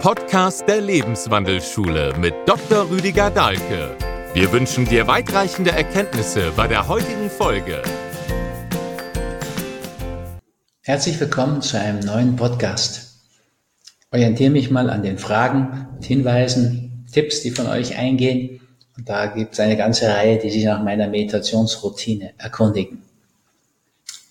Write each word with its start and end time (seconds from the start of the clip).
Podcast 0.00 0.66
der 0.66 0.80
Lebenswandelschule 0.80 2.14
mit 2.18 2.32
Dr. 2.46 2.88
Rüdiger 2.88 3.28
Dahlke. 3.28 3.94
Wir 4.32 4.50
wünschen 4.50 4.86
dir 4.86 5.06
weitreichende 5.06 5.72
Erkenntnisse 5.72 6.52
bei 6.56 6.66
der 6.66 6.88
heutigen 6.88 7.28
Folge. 7.28 7.82
Herzlich 10.80 11.20
willkommen 11.20 11.60
zu 11.60 11.78
einem 11.78 12.00
neuen 12.00 12.34
Podcast. 12.34 13.20
Orientiere 14.10 14.48
mich 14.48 14.70
mal 14.70 14.88
an 14.88 15.02
den 15.02 15.18
Fragen 15.18 15.88
und 15.94 16.02
Hinweisen, 16.06 17.04
Tipps, 17.12 17.42
die 17.42 17.50
von 17.50 17.66
euch 17.66 17.98
eingehen. 17.98 18.62
Und 18.96 19.06
da 19.06 19.26
gibt 19.26 19.52
es 19.52 19.60
eine 19.60 19.76
ganze 19.76 20.08
Reihe, 20.08 20.38
die 20.38 20.48
sich 20.48 20.64
nach 20.64 20.82
meiner 20.82 21.08
Meditationsroutine 21.08 22.32
erkundigen. 22.38 23.02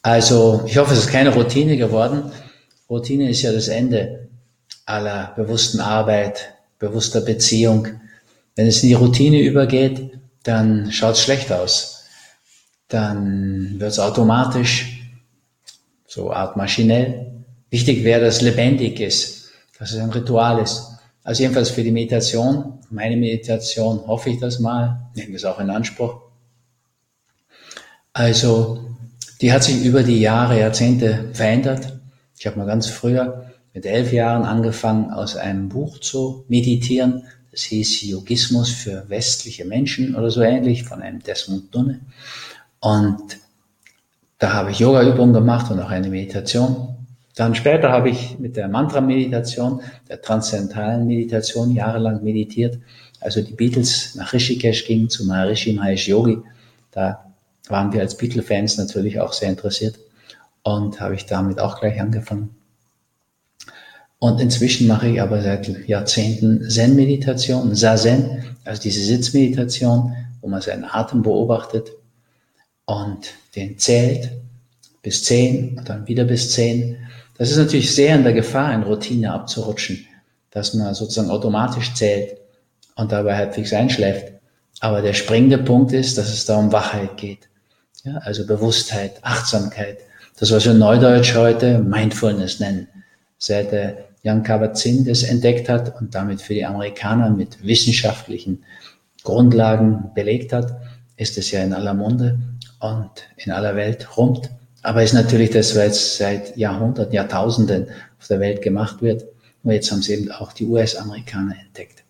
Also, 0.01 0.63
ich 0.65 0.79
hoffe, 0.79 0.93
es 0.93 1.01
ist 1.01 1.11
keine 1.11 1.31
Routine 1.31 1.77
geworden. 1.77 2.31
Routine 2.89 3.29
ist 3.29 3.43
ja 3.43 3.51
das 3.51 3.67
Ende 3.67 4.29
aller 4.89 5.34
bewussten 5.36 5.79
Arbeit, 5.79 6.54
bewusster 6.79 7.21
Beziehung. 7.21 7.88
Wenn 8.56 8.68
es 8.68 8.82
in 8.84 8.89
die 8.89 8.96
Routine 8.96 9.39
übergeht, 9.39 10.20
dann 10.43 10.92
schaut 10.92 11.16
es 11.16 11.21
schlecht 11.21 11.52
aus. 11.52 12.06
Dann 12.88 13.80
wird 13.80 13.92
es 13.92 14.00
automatisch, 14.00 15.04
so 16.07 16.32
art 16.32 16.57
maschinell. 16.57 17.28
Wichtig 17.70 18.04
wäre, 18.04 18.25
dass 18.25 18.38
es 18.38 18.42
lebendig 18.42 19.00
ist, 19.00 19.52
dass 19.78 19.92
es 19.92 20.00
ein 20.00 20.10
Ritual 20.10 20.60
ist. 20.60 20.88
Also 21.24 21.44
jedenfalls 21.44 21.69
für 21.69 21.83
die 21.83 21.92
Meditation, 21.92 22.80
meine 22.89 23.16
Meditation, 23.16 24.08
hoffe 24.08 24.32
ich 24.32 24.39
das 24.39 24.60
mal, 24.60 25.11
nehmen 25.16 25.30
wir 25.30 25.36
es 25.36 25.46
auch 25.46 25.60
in 25.60 25.69
Anspruch. 25.69 26.21
Also, 28.14 28.83
die 29.39 29.54
hat 29.54 29.64
sich 29.64 29.86
über 29.86 30.02
die 30.02 30.19
Jahre, 30.19 30.60
Jahrzehnte 30.60 31.30
verändert. 31.33 32.00
Ich 32.38 32.47
habe 32.47 32.58
mal 32.58 32.66
ganz 32.66 32.88
früher 32.88 33.48
mit 33.80 33.86
elf 33.86 34.11
Jahren 34.11 34.44
angefangen, 34.44 35.09
aus 35.11 35.38
einem 35.38 35.69
Buch 35.69 35.99
zu 35.99 36.44
meditieren. 36.49 37.23
Das 37.49 37.61
hieß 37.61 38.02
Yogismus 38.02 38.72
für 38.72 39.05
westliche 39.08 39.63
Menschen 39.63 40.16
oder 40.16 40.30
so 40.30 40.41
ähnlich 40.41 40.83
von 40.83 41.02
einem 41.02 41.23
Desmond 41.23 41.73
Dunne. 41.73 42.02
Und 42.81 43.38
da 44.38 44.52
habe 44.52 44.72
ich 44.72 44.80
Yoga-Übungen 44.80 45.31
gemacht 45.31 45.72
und 45.72 45.80
auch 45.80 45.91
eine 45.91 46.09
Meditation. 46.09 46.89
Dann 47.38 47.55
später 47.55 47.89
habe 47.89 48.09
ich 48.09 48.38
mit 48.38 48.57
der 48.57 48.67
Mantra-Meditation, 48.67 49.80
der 50.09 50.22
transzendentalen 50.22 51.07
Meditation 51.07 51.72
jahrelang 51.72 52.22
meditiert. 52.22 52.80
Also 53.22 53.41
die 53.41 53.53
Beatles 53.53 54.13
nach 54.16 54.33
Rishikesh 54.33 54.88
gingen 54.88 55.09
zu 55.09 55.25
Maharishi 55.25 55.72
Mahesh 55.72 56.09
Yogi. 56.09 56.39
Da 56.91 57.31
waren 57.69 57.94
wir 57.94 58.02
als 58.02 58.17
Beatle-Fans 58.17 58.77
natürlich 58.77 59.22
auch 59.22 59.31
sehr 59.31 59.47
interessiert 59.47 59.97
und 60.63 61.00
habe 61.00 61.16
ich 61.16 61.27
damit 61.27 61.61
auch 61.61 61.80
gleich 61.80 62.02
angefangen. 62.02 62.58
Und 64.20 64.42
inzwischen 64.42 64.88
mache 64.88 65.08
ich 65.08 65.22
aber 65.22 65.42
seit 65.42 65.88
Jahrzehnten 65.88 66.70
Zen-Meditation, 66.70 67.73
Zazen, 67.73 68.44
also 68.66 68.81
diese 68.81 69.02
Sitzmeditation, 69.02 70.14
wo 70.42 70.50
man 70.50 70.62
seinen 70.62 70.84
Atem 70.84 71.23
beobachtet 71.23 71.92
und 72.86 73.34
den 73.56 73.78
zählt 73.78 74.31
bis 75.02 75.23
zehn 75.23 75.78
und 75.78 75.88
dann 75.88 76.08
wieder 76.08 76.25
bis 76.25 76.52
zehn. 76.52 76.97
Das 77.38 77.50
ist 77.50 77.58
natürlich 77.58 77.95
sehr 77.95 78.16
in 78.16 78.23
der 78.23 78.34
Gefahr, 78.34 78.73
in 78.73 78.84
Routine 78.84 79.31
abzurutschen, 79.31 80.06
dass 80.52 80.73
man 80.73 80.94
sozusagen 80.94 81.30
automatisch 81.30 81.94
zählt 81.94 82.38
und 82.95 83.14
dabei 83.14 83.38
halbwegs 83.38 83.72
einschläft. 83.72 84.34
Aber 84.81 85.02
der 85.02 85.14
springende 85.14 85.58
Punkt 85.58 85.94
ist, 85.94 86.17
dass 86.17 86.28
es 86.28 86.45
da 86.45 86.58
um 86.58 86.73
Wachheit 86.73 87.16
geht. 87.16 87.47
Ja, 88.03 88.17
also 88.17 88.45
Bewusstheit, 88.45 89.14
Achtsamkeit, 89.22 90.00
das, 90.38 90.52
was 90.52 90.66
wir 90.66 90.73
Neudeutsch 90.73 91.36
heute 91.36 91.80
Mindfulness 91.80 92.59
nennen. 92.59 92.88
Seit 93.38 93.72
der 93.72 94.08
Jan 94.23 94.44
Kabat-Zinn 94.44 95.06
das 95.06 95.23
entdeckt 95.23 95.70
hat 95.70 96.00
und 96.00 96.14
damit 96.14 96.42
für 96.42 96.53
die 96.53 96.66
Amerikaner 96.66 97.30
mit 97.30 97.64
wissenschaftlichen 97.66 98.64
Grundlagen 99.23 100.12
belegt 100.13 100.53
hat, 100.53 100.80
ist 101.18 101.38
es 101.38 101.52
ja 101.52 101.63
in 101.63 101.74
aller 101.74 101.94
Munde 101.94 102.40
und 102.79 103.09
in 103.38 103.52
aller 103.52 103.75
Welt 103.75 104.18
rund. 104.18 104.50
Aber 104.81 105.03
ist 105.03 105.13
natürlich 105.13 105.50
das, 105.50 105.75
was 105.75 106.18
seit 106.18 106.56
Jahrhunderten, 106.56 107.13
Jahrtausenden 107.13 107.88
auf 108.19 108.28
der 108.28 108.40
Welt 108.40 108.62
gemacht 108.62 109.02
wird. 109.02 109.25
Nur 109.63 109.74
jetzt 109.74 109.91
haben 109.91 110.00
es 110.00 110.09
eben 110.09 110.31
auch 110.31 110.53
die 110.53 110.66
US-Amerikaner 110.66 111.56
entdeckt. 111.59 112.03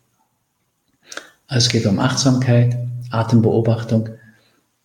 Also 1.48 1.66
es 1.66 1.70
geht 1.72 1.88
um 1.88 2.00
Achtsamkeit, 2.00 2.78
Atembeobachtung. 3.10 4.10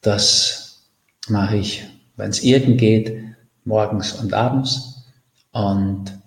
Das 0.01 0.81
mache 1.29 1.57
ich, 1.57 1.85
wenn 2.17 2.31
es 2.31 2.43
irgend 2.43 2.79
geht, 2.79 3.19
morgens 3.65 4.13
und 4.13 4.33
abends. 4.33 5.05
Und 5.53 6.19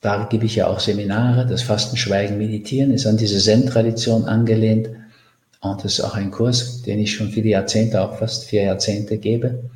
da 0.00 0.24
gebe 0.24 0.46
ich 0.46 0.56
ja 0.56 0.68
auch 0.68 0.80
Seminare. 0.80 1.46
Das 1.46 1.62
Fasten, 1.62 1.96
Schweigen, 1.96 2.38
Meditieren 2.38 2.92
ist 2.92 3.06
an 3.06 3.16
diese 3.16 3.38
Zen-Tradition 3.38 4.24
angelehnt. 4.26 4.88
Und 5.60 5.84
das 5.84 5.98
ist 5.98 6.00
auch 6.04 6.14
ein 6.14 6.30
Kurs, 6.30 6.82
den 6.82 7.00
ich 7.00 7.14
schon 7.14 7.30
viele 7.30 7.48
Jahrzehnte, 7.48 8.00
auch 8.00 8.16
fast 8.16 8.44
vier 8.44 8.62
Jahrzehnte 8.62 9.18
gebe. 9.18 9.70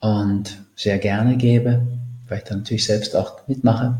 Und 0.00 0.58
sehr 0.74 0.98
gerne 0.98 1.36
gebe, 1.36 1.86
weil 2.28 2.38
ich 2.38 2.44
dann 2.44 2.58
natürlich 2.58 2.86
selbst 2.86 3.14
auch 3.14 3.46
mitmache. 3.46 3.98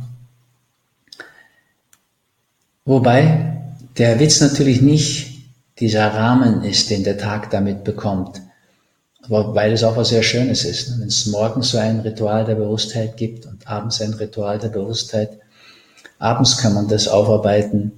Wobei 2.85 3.63
der 3.99 4.19
Witz 4.19 4.41
natürlich 4.41 4.81
nicht 4.83 5.45
dieser 5.79 6.09
Rahmen 6.09 6.65
ist, 6.65 6.91
den 6.91 7.05
der 7.05 7.19
Tag 7.19 7.51
damit 7.51 7.85
bekommt 7.85 8.41
aber 9.31 9.55
weil 9.55 9.73
es 9.73 9.85
auch 9.85 9.97
was 9.97 10.09
sehr 10.09 10.25
Schönes 10.25 10.65
ist. 10.65 10.99
Wenn 10.99 11.07
es 11.07 11.27
morgens 11.27 11.71
so 11.71 11.79
ein 11.79 12.01
Ritual 12.01 12.45
der 12.45 12.57
Bewusstheit 12.57 13.17
gibt 13.17 13.47
und 13.47 13.67
abends 13.67 14.01
ein 14.01 14.15
Ritual 14.15 14.59
der 14.59 14.71
Bewusstheit, 14.71 15.39
abends 16.19 16.59
kann 16.59 16.75
man 16.75 16.89
das 16.89 17.07
aufarbeiten, 17.07 17.93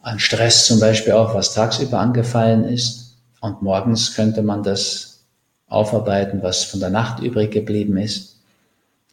an 0.00 0.18
Stress 0.18 0.66
zum 0.66 0.80
Beispiel 0.80 1.12
auch, 1.12 1.34
was 1.34 1.54
tagsüber 1.54 2.00
angefallen 2.00 2.64
ist. 2.64 3.16
Und 3.40 3.62
morgens 3.62 4.14
könnte 4.14 4.42
man 4.42 4.64
das 4.64 5.20
aufarbeiten, 5.68 6.42
was 6.42 6.64
von 6.64 6.80
der 6.80 6.90
Nacht 6.90 7.22
übrig 7.22 7.52
geblieben 7.52 7.96
ist, 7.96 8.40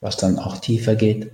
was 0.02 0.18
dann 0.18 0.40
auch 0.40 0.58
tiefer 0.58 0.96
geht. 0.96 1.32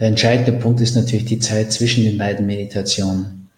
Der 0.00 0.08
entscheidende 0.08 0.52
Punkt 0.52 0.80
ist 0.80 0.96
natürlich 0.96 1.26
die 1.26 1.38
Zeit 1.38 1.72
zwischen 1.72 2.02
den 2.02 2.18
beiden 2.18 2.46
Meditationen. 2.46 3.48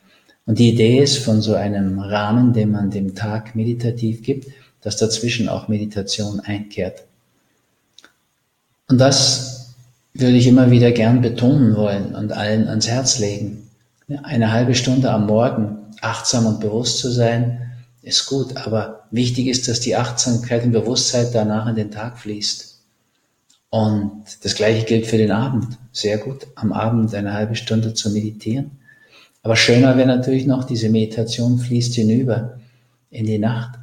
Und 0.45 0.59
die 0.59 0.71
Idee 0.71 0.99
ist 0.99 1.19
von 1.19 1.41
so 1.41 1.55
einem 1.55 1.99
Rahmen, 2.01 2.53
den 2.53 2.73
man 2.73 2.91
dem 2.91 3.15
Tag 3.15 3.55
meditativ 3.55 4.23
gibt, 4.23 4.49
dass 4.82 4.97
dazwischen 4.97 5.48
auch 5.48 5.69
Meditation 5.69 6.41
einkehrt. 6.41 7.04
Und 8.88 8.98
das 8.98 9.75
würde 10.15 10.37
ich 10.37 10.47
immer 10.47 10.70
wieder 10.70 10.93
gern 10.93 11.22
betonen 11.22 11.76
wollen 11.76 12.15
und 12.15 12.32
allen 12.32 12.69
ans 12.69 12.88
Herz 12.88 13.19
legen. 13.19 13.70
Eine 14.22 14.53
halbe 14.53 14.75
Stunde 14.75 15.10
am 15.10 15.26
Morgen 15.26 15.78
achtsam 16.03 16.47
und 16.47 16.60
bewusst 16.60 16.98
zu 16.98 17.10
sein, 17.10 17.70
ist 18.03 18.26
gut, 18.26 18.56
aber 18.56 19.04
wichtig 19.12 19.47
ist, 19.47 19.69
dass 19.69 19.81
die 19.81 19.97
Achtsamkeit 19.97 20.65
und 20.65 20.72
Bewusstheit 20.72 21.28
danach 21.32 21.69
in 21.69 21.76
den 21.76 21.91
Tag 21.91 22.19
fließt. 22.19 22.81
Und 23.70 24.25
das 24.43 24.54
Gleiche 24.54 24.84
gilt 24.84 25.06
für 25.06 25.16
den 25.16 25.31
Abend. 25.31 25.78
Sehr 25.93 26.19
gut, 26.19 26.47
am 26.56 26.72
Abend 26.72 27.14
eine 27.14 27.32
halbe 27.32 27.54
Stunde 27.54 27.94
zu 27.94 28.10
meditieren. 28.10 28.72
Aber 29.43 29.56
schöner 29.56 29.97
wäre 29.97 30.09
natürlich 30.09 30.47
noch, 30.47 30.64
diese 30.64 30.91
Meditation 30.91 31.59
fließt 31.59 31.94
hinüber 31.94 32.59
in 33.10 33.26
die 33.26 33.38
Nacht. 33.38 33.78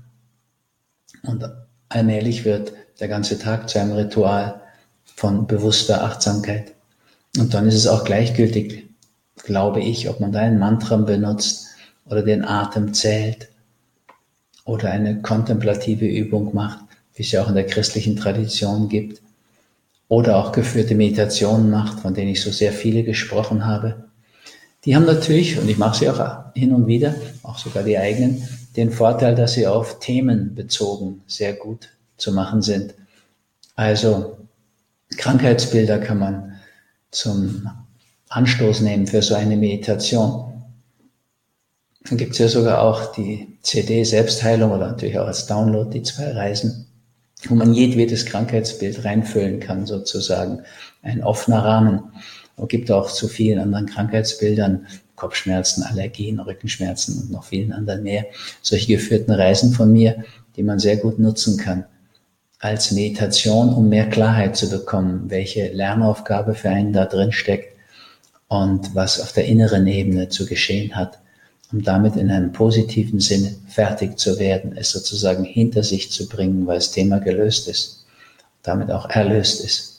Und 1.23 1.43
allmählich 1.89 2.45
wird 2.45 2.73
der 2.99 3.07
ganze 3.07 3.39
Tag 3.39 3.69
zu 3.69 3.79
einem 3.79 3.93
Ritual 3.93 4.61
von 5.15 5.47
bewusster 5.47 6.03
Achtsamkeit. 6.03 6.73
Und 7.37 7.53
dann 7.53 7.67
ist 7.67 7.75
es 7.75 7.87
auch 7.87 8.03
gleichgültig, 8.03 8.87
glaube 9.43 9.81
ich, 9.81 10.09
ob 10.09 10.19
man 10.19 10.31
da 10.31 10.39
ein 10.39 10.59
Mantra 10.59 10.97
benutzt 10.97 11.67
oder 12.05 12.23
den 12.23 12.43
Atem 12.43 12.93
zählt 12.93 13.49
oder 14.65 14.91
eine 14.91 15.21
kontemplative 15.21 16.05
Übung 16.05 16.53
macht, 16.53 16.79
wie 17.15 17.23
es 17.23 17.31
ja 17.31 17.43
auch 17.43 17.49
in 17.49 17.55
der 17.55 17.65
christlichen 17.65 18.15
Tradition 18.15 18.89
gibt, 18.89 19.21
oder 20.07 20.37
auch 20.37 20.51
geführte 20.51 20.95
Meditationen 20.95 21.69
macht, 21.69 21.99
von 21.99 22.13
denen 22.13 22.31
ich 22.31 22.41
so 22.41 22.51
sehr 22.51 22.73
viele 22.73 23.03
gesprochen 23.03 23.65
habe. 23.65 24.05
Die 24.85 24.95
haben 24.95 25.05
natürlich, 25.05 25.59
und 25.59 25.69
ich 25.69 25.77
mache 25.77 25.99
sie 25.99 26.09
auch 26.09 26.53
hin 26.55 26.73
und 26.73 26.87
wieder, 26.87 27.13
auch 27.43 27.59
sogar 27.59 27.83
die 27.83 27.97
eigenen, 27.97 28.47
den 28.75 28.91
Vorteil, 28.91 29.35
dass 29.35 29.53
sie 29.53 29.67
auf 29.67 29.99
Themen 29.99 30.55
bezogen 30.55 31.21
sehr 31.27 31.53
gut 31.53 31.89
zu 32.17 32.31
machen 32.31 32.61
sind. 32.61 32.93
Also 33.75 34.37
Krankheitsbilder 35.17 35.99
kann 35.99 36.19
man 36.19 36.59
zum 37.11 37.69
Anstoß 38.29 38.81
nehmen 38.81 39.07
für 39.07 39.21
so 39.21 39.35
eine 39.35 39.57
Meditation. 39.57 40.45
Dann 42.03 42.17
gibt 42.17 42.33
es 42.33 42.39
ja 42.39 42.47
sogar 42.47 42.81
auch 42.81 43.11
die 43.13 43.57
CD 43.61 44.03
Selbstheilung 44.03 44.71
oder 44.71 44.87
natürlich 44.87 45.17
auch 45.17 45.27
als 45.27 45.47
Download 45.47 45.89
die 45.89 46.03
zwei 46.03 46.31
Reisen, 46.31 46.87
wo 47.47 47.55
man 47.55 47.73
jedwedes 47.73 48.25
Krankheitsbild 48.25 49.03
reinfüllen 49.03 49.59
kann 49.59 49.85
sozusagen. 49.85 50.63
Ein 51.01 51.23
offener 51.23 51.63
Rahmen. 51.63 52.13
Gibt 52.67 52.91
auch 52.91 53.11
zu 53.11 53.27
vielen 53.27 53.59
anderen 53.59 53.85
Krankheitsbildern 53.85 54.87
Kopfschmerzen, 55.15 55.83
Allergien, 55.83 56.39
Rückenschmerzen 56.39 57.19
und 57.21 57.31
noch 57.31 57.43
vielen 57.43 57.73
anderen 57.73 58.03
mehr. 58.03 58.25
Solche 58.61 58.87
geführten 58.87 59.31
Reisen 59.31 59.73
von 59.73 59.91
mir, 59.91 60.23
die 60.55 60.63
man 60.63 60.79
sehr 60.79 60.97
gut 60.97 61.19
nutzen 61.19 61.57
kann 61.57 61.85
als 62.59 62.91
Meditation, 62.91 63.73
um 63.73 63.87
mehr 63.87 64.09
Klarheit 64.09 64.55
zu 64.55 64.69
bekommen, 64.69 65.29
welche 65.29 65.69
Lernaufgabe 65.69 66.55
für 66.55 66.69
einen 66.69 66.91
da 66.91 67.05
drin 67.05 67.31
steckt 67.31 67.77
und 68.49 68.93
was 68.95 69.21
auf 69.21 69.31
der 69.31 69.45
inneren 69.45 69.87
Ebene 69.87 70.27
zu 70.27 70.45
geschehen 70.45 70.95
hat, 70.95 71.19
um 71.71 71.83
damit 71.83 72.17
in 72.17 72.29
einem 72.29 72.51
positiven 72.51 73.21
Sinne 73.21 73.55
fertig 73.67 74.17
zu 74.19 74.39
werden, 74.39 74.75
es 74.75 74.89
sozusagen 74.89 75.45
hinter 75.45 75.83
sich 75.83 76.11
zu 76.11 76.27
bringen, 76.27 76.67
weil 76.67 76.75
das 76.75 76.91
Thema 76.91 77.19
gelöst 77.19 77.69
ist, 77.69 78.05
damit 78.61 78.91
auch 78.91 79.09
erlöst 79.09 79.63
ist. 79.63 79.98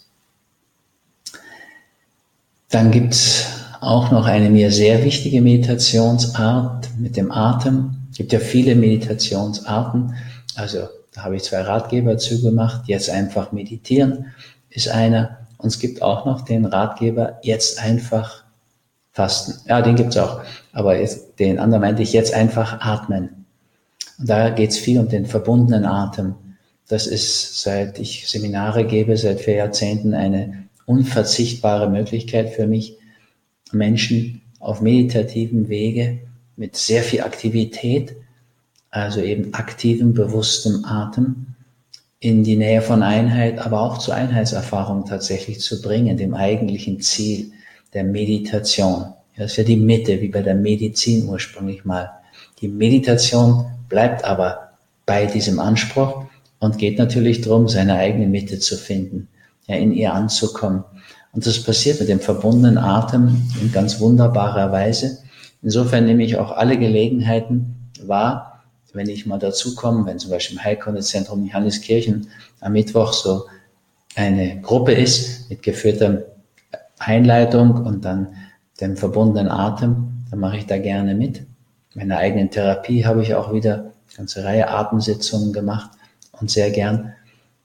Dann 2.70 2.92
gibt's 2.92 3.46
auch 3.80 4.10
noch 4.10 4.26
eine 4.26 4.48
mir 4.48 4.70
sehr 4.70 5.04
wichtige 5.04 5.40
Meditationsart 5.40 6.88
mit 6.98 7.16
dem 7.16 7.32
Atem. 7.32 7.96
Es 8.12 8.18
gibt 8.18 8.32
ja 8.32 8.38
viele 8.38 8.74
Meditationsarten. 8.76 10.14
Also 10.54 10.88
da 11.12 11.24
habe 11.24 11.36
ich 11.36 11.42
zwei 11.42 11.62
Ratgeber 11.62 12.16
zugemacht. 12.16 12.86
Jetzt 12.86 13.10
einfach 13.10 13.52
meditieren 13.52 14.26
ist 14.70 14.88
einer. 14.88 15.38
Und 15.58 15.68
es 15.68 15.78
gibt 15.78 16.00
auch 16.00 16.24
noch 16.24 16.42
den 16.42 16.64
Ratgeber, 16.64 17.38
jetzt 17.42 17.82
einfach 17.82 18.44
fasten. 19.12 19.54
Ja, 19.68 19.82
den 19.82 19.96
gibt's 19.96 20.16
auch. 20.16 20.40
Aber 20.72 20.98
jetzt, 20.98 21.38
den 21.38 21.58
anderen 21.58 21.82
meinte 21.82 22.02
ich 22.02 22.12
jetzt 22.12 22.32
einfach 22.32 22.80
atmen. 22.80 23.46
Und 24.18 24.30
da 24.30 24.50
geht's 24.50 24.78
viel 24.78 25.00
um 25.00 25.08
den 25.08 25.26
verbundenen 25.26 25.84
Atem. 25.84 26.34
Das 26.88 27.06
ist, 27.06 27.60
seit 27.60 27.98
ich 27.98 28.28
Seminare 28.28 28.84
gebe, 28.84 29.16
seit 29.16 29.40
vier 29.40 29.56
Jahrzehnten 29.56 30.14
eine 30.14 30.68
unverzichtbare 30.90 31.88
Möglichkeit 31.88 32.50
für 32.50 32.66
mich, 32.66 32.96
Menschen 33.70 34.42
auf 34.58 34.80
meditativem 34.80 35.68
Wege 35.68 36.18
mit 36.56 36.76
sehr 36.76 37.04
viel 37.04 37.20
Aktivität, 37.20 38.16
also 38.90 39.20
eben 39.20 39.54
aktivem, 39.54 40.14
bewusstem 40.14 40.84
Atem, 40.84 41.46
in 42.18 42.42
die 42.42 42.56
Nähe 42.56 42.82
von 42.82 43.02
Einheit, 43.02 43.58
aber 43.60 43.80
auch 43.80 43.98
zur 43.98 44.14
Einheitserfahrung 44.14 45.06
tatsächlich 45.06 45.60
zu 45.60 45.80
bringen, 45.80 46.16
dem 46.16 46.34
eigentlichen 46.34 47.00
Ziel 47.00 47.52
der 47.94 48.04
Meditation. 48.04 49.14
Das 49.36 49.52
ist 49.52 49.56
ja 49.56 49.64
die 49.64 49.76
Mitte, 49.76 50.20
wie 50.20 50.28
bei 50.28 50.42
der 50.42 50.56
Medizin 50.56 51.26
ursprünglich 51.28 51.84
mal. 51.84 52.10
Die 52.60 52.68
Meditation 52.68 53.64
bleibt 53.88 54.24
aber 54.24 54.72
bei 55.06 55.24
diesem 55.24 55.60
Anspruch 55.60 56.24
und 56.58 56.76
geht 56.76 56.98
natürlich 56.98 57.40
darum, 57.40 57.68
seine 57.68 57.94
eigene 57.94 58.26
Mitte 58.26 58.58
zu 58.58 58.76
finden, 58.76 59.28
in 59.76 59.92
ihr 59.92 60.12
anzukommen. 60.12 60.84
Und 61.32 61.46
das 61.46 61.62
passiert 61.62 62.00
mit 62.00 62.08
dem 62.08 62.20
verbundenen 62.20 62.78
Atem 62.78 63.42
in 63.60 63.72
ganz 63.72 64.00
wunderbarer 64.00 64.72
Weise. 64.72 65.18
Insofern 65.62 66.06
nehme 66.06 66.24
ich 66.24 66.36
auch 66.36 66.52
alle 66.52 66.78
Gelegenheiten 66.78 67.90
wahr, 68.02 68.62
wenn 68.92 69.08
ich 69.08 69.26
mal 69.26 69.38
dazu 69.38 69.74
komme, 69.74 70.06
wenn 70.06 70.18
zum 70.18 70.30
Beispiel 70.30 70.56
im 70.56 70.64
Heilkundezentrum 70.64 71.46
Johanneskirchen 71.46 72.28
am 72.60 72.72
Mittwoch 72.72 73.12
so 73.12 73.44
eine 74.16 74.60
Gruppe 74.60 74.92
ist 74.92 75.48
mit 75.48 75.62
geführter 75.62 76.24
Einleitung 76.98 77.86
und 77.86 78.04
dann 78.04 78.34
dem 78.80 78.96
verbundenen 78.96 79.48
Atem, 79.48 80.24
dann 80.30 80.40
mache 80.40 80.56
ich 80.56 80.66
da 80.66 80.78
gerne 80.78 81.14
mit. 81.14 81.38
In 81.38 81.46
meiner 81.94 82.18
eigenen 82.18 82.50
Therapie 82.50 83.04
habe 83.04 83.22
ich 83.22 83.34
auch 83.34 83.52
wieder 83.52 83.74
eine 83.74 84.16
ganze 84.16 84.44
Reihe 84.44 84.68
Atemsitzungen 84.68 85.52
gemacht 85.52 85.90
und 86.40 86.50
sehr 86.50 86.70
gern. 86.70 87.12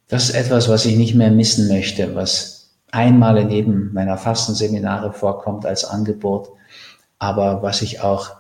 Das 0.08 0.30
ist 0.30 0.36
etwas, 0.36 0.70
was 0.70 0.86
ich 0.86 0.96
nicht 0.96 1.16
mehr 1.16 1.32
missen 1.32 1.68
möchte, 1.68 2.16
was 2.16 2.70
einmal 2.92 3.38
in 3.38 3.50
jedem 3.50 3.94
meiner 3.94 4.18
Fastenseminare 4.18 5.12
vorkommt 5.12 5.66
als 5.66 5.84
Angebot, 5.84 6.50
aber 7.20 7.64
was 7.64 7.82
ich 7.82 8.02
auch 8.02 8.32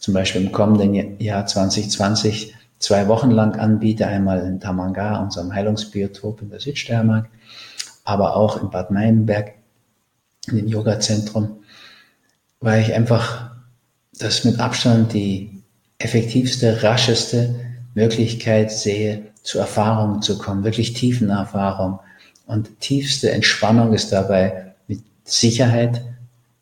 zum 0.00 0.14
Beispiel 0.14 0.42
im 0.42 0.52
kommenden 0.52 1.20
Jahr 1.20 1.46
2020 1.46 2.54
zwei 2.78 3.06
Wochen 3.08 3.30
lang 3.30 3.58
anbiete, 3.58 4.06
einmal 4.06 4.40
in 4.40 4.58
Tamanga, 4.58 5.22
unserem 5.22 5.54
Heilungsbiotop 5.54 6.42
in 6.42 6.50
der 6.50 6.60
Südsteiermark, 6.60 7.28
aber 8.04 8.34
auch 8.36 8.60
in 8.60 8.70
Bad 8.70 8.90
Meinberg, 8.90 9.52
in 10.48 10.56
dem 10.56 10.66
Yoga-Zentrum, 10.66 11.62
weil 12.60 12.82
ich 12.82 12.92
einfach 12.94 13.52
das 14.18 14.44
mit 14.44 14.58
Abstand 14.58 15.12
die 15.12 15.62
effektivste, 15.98 16.82
rascheste 16.82 17.54
Möglichkeit 17.94 18.72
sehe, 18.72 19.31
zu 19.42 19.58
Erfahrungen 19.58 20.22
zu 20.22 20.38
kommen, 20.38 20.64
wirklich 20.64 20.92
tiefen 20.94 21.30
Erfahrung. 21.30 22.00
Und 22.46 22.80
tiefste 22.80 23.30
Entspannung 23.30 23.92
ist 23.92 24.12
dabei 24.12 24.74
mit 24.88 25.00
Sicherheit 25.24 26.02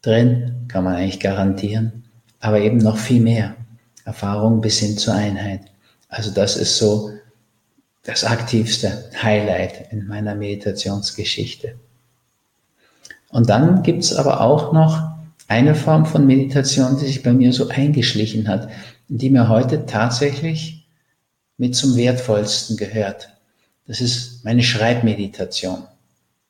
drin, 0.02 0.66
kann 0.68 0.84
man 0.84 0.94
eigentlich 0.94 1.20
garantieren 1.20 2.00
aber 2.40 2.60
eben 2.60 2.78
noch 2.78 2.96
viel 2.96 3.20
mehr. 3.20 3.54
Erfahrung 4.04 4.60
bis 4.60 4.78
hin 4.78 4.96
zur 4.96 5.14
Einheit. 5.14 5.60
Also 6.08 6.30
das 6.30 6.56
ist 6.56 6.78
so 6.78 7.12
das 8.02 8.24
aktivste 8.24 9.10
Highlight 9.22 9.92
in 9.92 10.06
meiner 10.06 10.34
Meditationsgeschichte. 10.34 11.74
Und 13.28 13.50
dann 13.50 13.82
gibt's 13.82 14.14
aber 14.14 14.40
auch 14.40 14.72
noch 14.72 15.10
eine 15.46 15.74
Form 15.74 16.06
von 16.06 16.26
Meditation, 16.26 16.98
die 16.98 17.06
sich 17.06 17.22
bei 17.22 17.32
mir 17.32 17.52
so 17.52 17.68
eingeschlichen 17.68 18.48
hat, 18.48 18.68
die 19.08 19.30
mir 19.30 19.48
heute 19.48 19.86
tatsächlich 19.86 20.79
mit 21.60 21.76
zum 21.76 21.94
Wertvollsten 21.96 22.76
gehört. 22.76 23.28
Das 23.86 24.00
ist 24.00 24.44
meine 24.44 24.62
Schreibmeditation. 24.62 25.84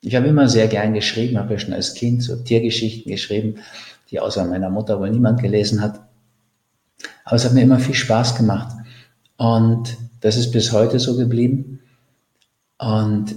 Ich 0.01 0.15
habe 0.15 0.27
immer 0.27 0.49
sehr 0.49 0.67
gern 0.67 0.93
geschrieben, 0.93 1.37
habe 1.37 1.53
ja 1.53 1.59
schon 1.59 1.73
als 1.73 1.93
Kind 1.93 2.23
so 2.23 2.35
Tiergeschichten 2.35 3.11
geschrieben 3.11 3.57
die 4.11 4.19
außer 4.19 4.43
meiner 4.45 4.69
Mutter 4.69 4.99
wohl 4.99 5.09
niemand 5.09 5.41
gelesen 5.41 5.81
hat. 5.81 5.99
Aber 7.23 7.37
es 7.37 7.45
hat 7.45 7.53
mir 7.53 7.61
immer 7.61 7.79
viel 7.79 7.95
Spaß 7.95 8.35
gemacht. 8.35 8.75
Und 9.37 9.97
das 10.19 10.35
ist 10.35 10.51
bis 10.51 10.71
heute 10.71 10.99
so 10.99 11.15
geblieben. 11.15 11.79
Und 12.77 13.35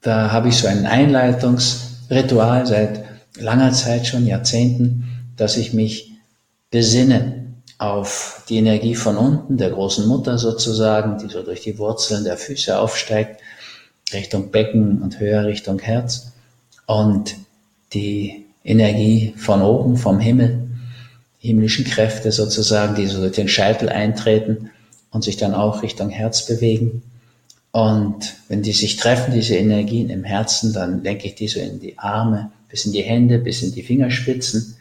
da 0.00 0.32
habe 0.32 0.48
ich 0.48 0.56
so 0.56 0.66
ein 0.66 0.86
Einleitungsritual 0.86 2.66
seit 2.66 3.04
langer 3.38 3.72
Zeit 3.72 4.06
schon, 4.06 4.26
Jahrzehnten, 4.26 5.04
dass 5.36 5.56
ich 5.56 5.72
mich 5.72 6.12
besinne 6.70 7.47
auf 7.78 8.42
die 8.48 8.56
Energie 8.58 8.96
von 8.96 9.16
unten, 9.16 9.56
der 9.56 9.70
großen 9.70 10.06
Mutter 10.06 10.36
sozusagen, 10.36 11.18
die 11.18 11.32
so 11.32 11.42
durch 11.42 11.60
die 11.60 11.78
Wurzeln 11.78 12.24
der 12.24 12.36
Füße 12.36 12.78
aufsteigt, 12.78 13.40
Richtung 14.12 14.50
Becken 14.50 15.00
und 15.00 15.20
höher 15.20 15.46
Richtung 15.46 15.78
Herz. 15.78 16.32
Und 16.86 17.36
die 17.92 18.46
Energie 18.64 19.32
von 19.36 19.62
oben, 19.62 19.96
vom 19.96 20.18
Himmel, 20.18 20.68
himmlischen 21.38 21.84
Kräfte 21.84 22.32
sozusagen, 22.32 22.96
die 22.96 23.06
so 23.06 23.20
durch 23.20 23.32
den 23.32 23.48
Scheitel 23.48 23.88
eintreten 23.88 24.70
und 25.10 25.22
sich 25.22 25.36
dann 25.36 25.54
auch 25.54 25.82
Richtung 25.82 26.10
Herz 26.10 26.46
bewegen. 26.46 27.02
Und 27.70 28.34
wenn 28.48 28.62
die 28.62 28.72
sich 28.72 28.96
treffen, 28.96 29.32
diese 29.32 29.54
Energien 29.54 30.10
im 30.10 30.24
Herzen, 30.24 30.72
dann 30.72 31.04
lenke 31.04 31.28
ich 31.28 31.36
die 31.36 31.48
so 31.48 31.60
in 31.60 31.78
die 31.78 31.98
Arme, 31.98 32.50
bis 32.68 32.86
in 32.86 32.92
die 32.92 33.02
Hände, 33.02 33.38
bis 33.38 33.62
in 33.62 33.72
die 33.72 33.82
Fingerspitzen. 33.82 34.77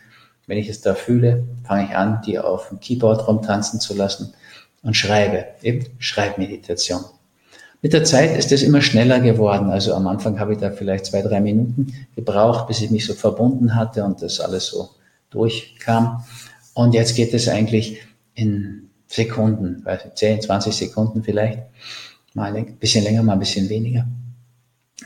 Wenn 0.47 0.57
ich 0.57 0.69
es 0.69 0.81
da 0.81 0.95
fühle, 0.95 1.43
fange 1.65 1.85
ich 1.85 1.95
an, 1.95 2.21
die 2.25 2.39
auf 2.39 2.69
dem 2.69 2.79
Keyboard 2.79 3.27
rumtanzen 3.27 3.79
zu 3.79 3.93
lassen 3.93 4.33
und 4.81 4.95
schreibe, 4.95 5.45
eben 5.61 5.85
Schreibmeditation. 5.99 7.03
Mit 7.81 7.93
der 7.93 8.05
Zeit 8.05 8.35
ist 8.37 8.51
es 8.51 8.63
immer 8.63 8.81
schneller 8.81 9.19
geworden. 9.19 9.69
Also 9.69 9.93
am 9.93 10.07
Anfang 10.07 10.39
habe 10.39 10.53
ich 10.53 10.59
da 10.59 10.71
vielleicht 10.71 11.05
zwei, 11.05 11.21
drei 11.21 11.41
Minuten 11.41 11.93
gebraucht, 12.15 12.67
bis 12.67 12.81
ich 12.81 12.89
mich 12.89 13.05
so 13.05 13.13
verbunden 13.13 13.75
hatte 13.75 14.03
und 14.03 14.21
das 14.21 14.39
alles 14.39 14.67
so 14.67 14.89
durchkam. 15.29 16.23
Und 16.73 16.93
jetzt 16.93 17.15
geht 17.15 17.33
es 17.33 17.47
eigentlich 17.47 18.01
in 18.33 18.89
Sekunden, 19.07 19.85
10, 20.15 20.41
20 20.41 20.75
Sekunden 20.75 21.23
vielleicht. 21.23 21.59
Mal 22.33 22.55
ein 22.55 22.77
bisschen 22.77 23.03
länger, 23.03 23.23
mal 23.23 23.33
ein 23.33 23.39
bisschen 23.39 23.69
weniger. 23.69 24.07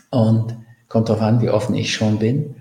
Und 0.09 0.55
kommt 0.87 1.09
darauf 1.09 1.21
an, 1.21 1.41
wie 1.41 1.49
offen 1.49 1.75
ich 1.75 1.93
schon 1.93 2.19
bin. 2.19 2.55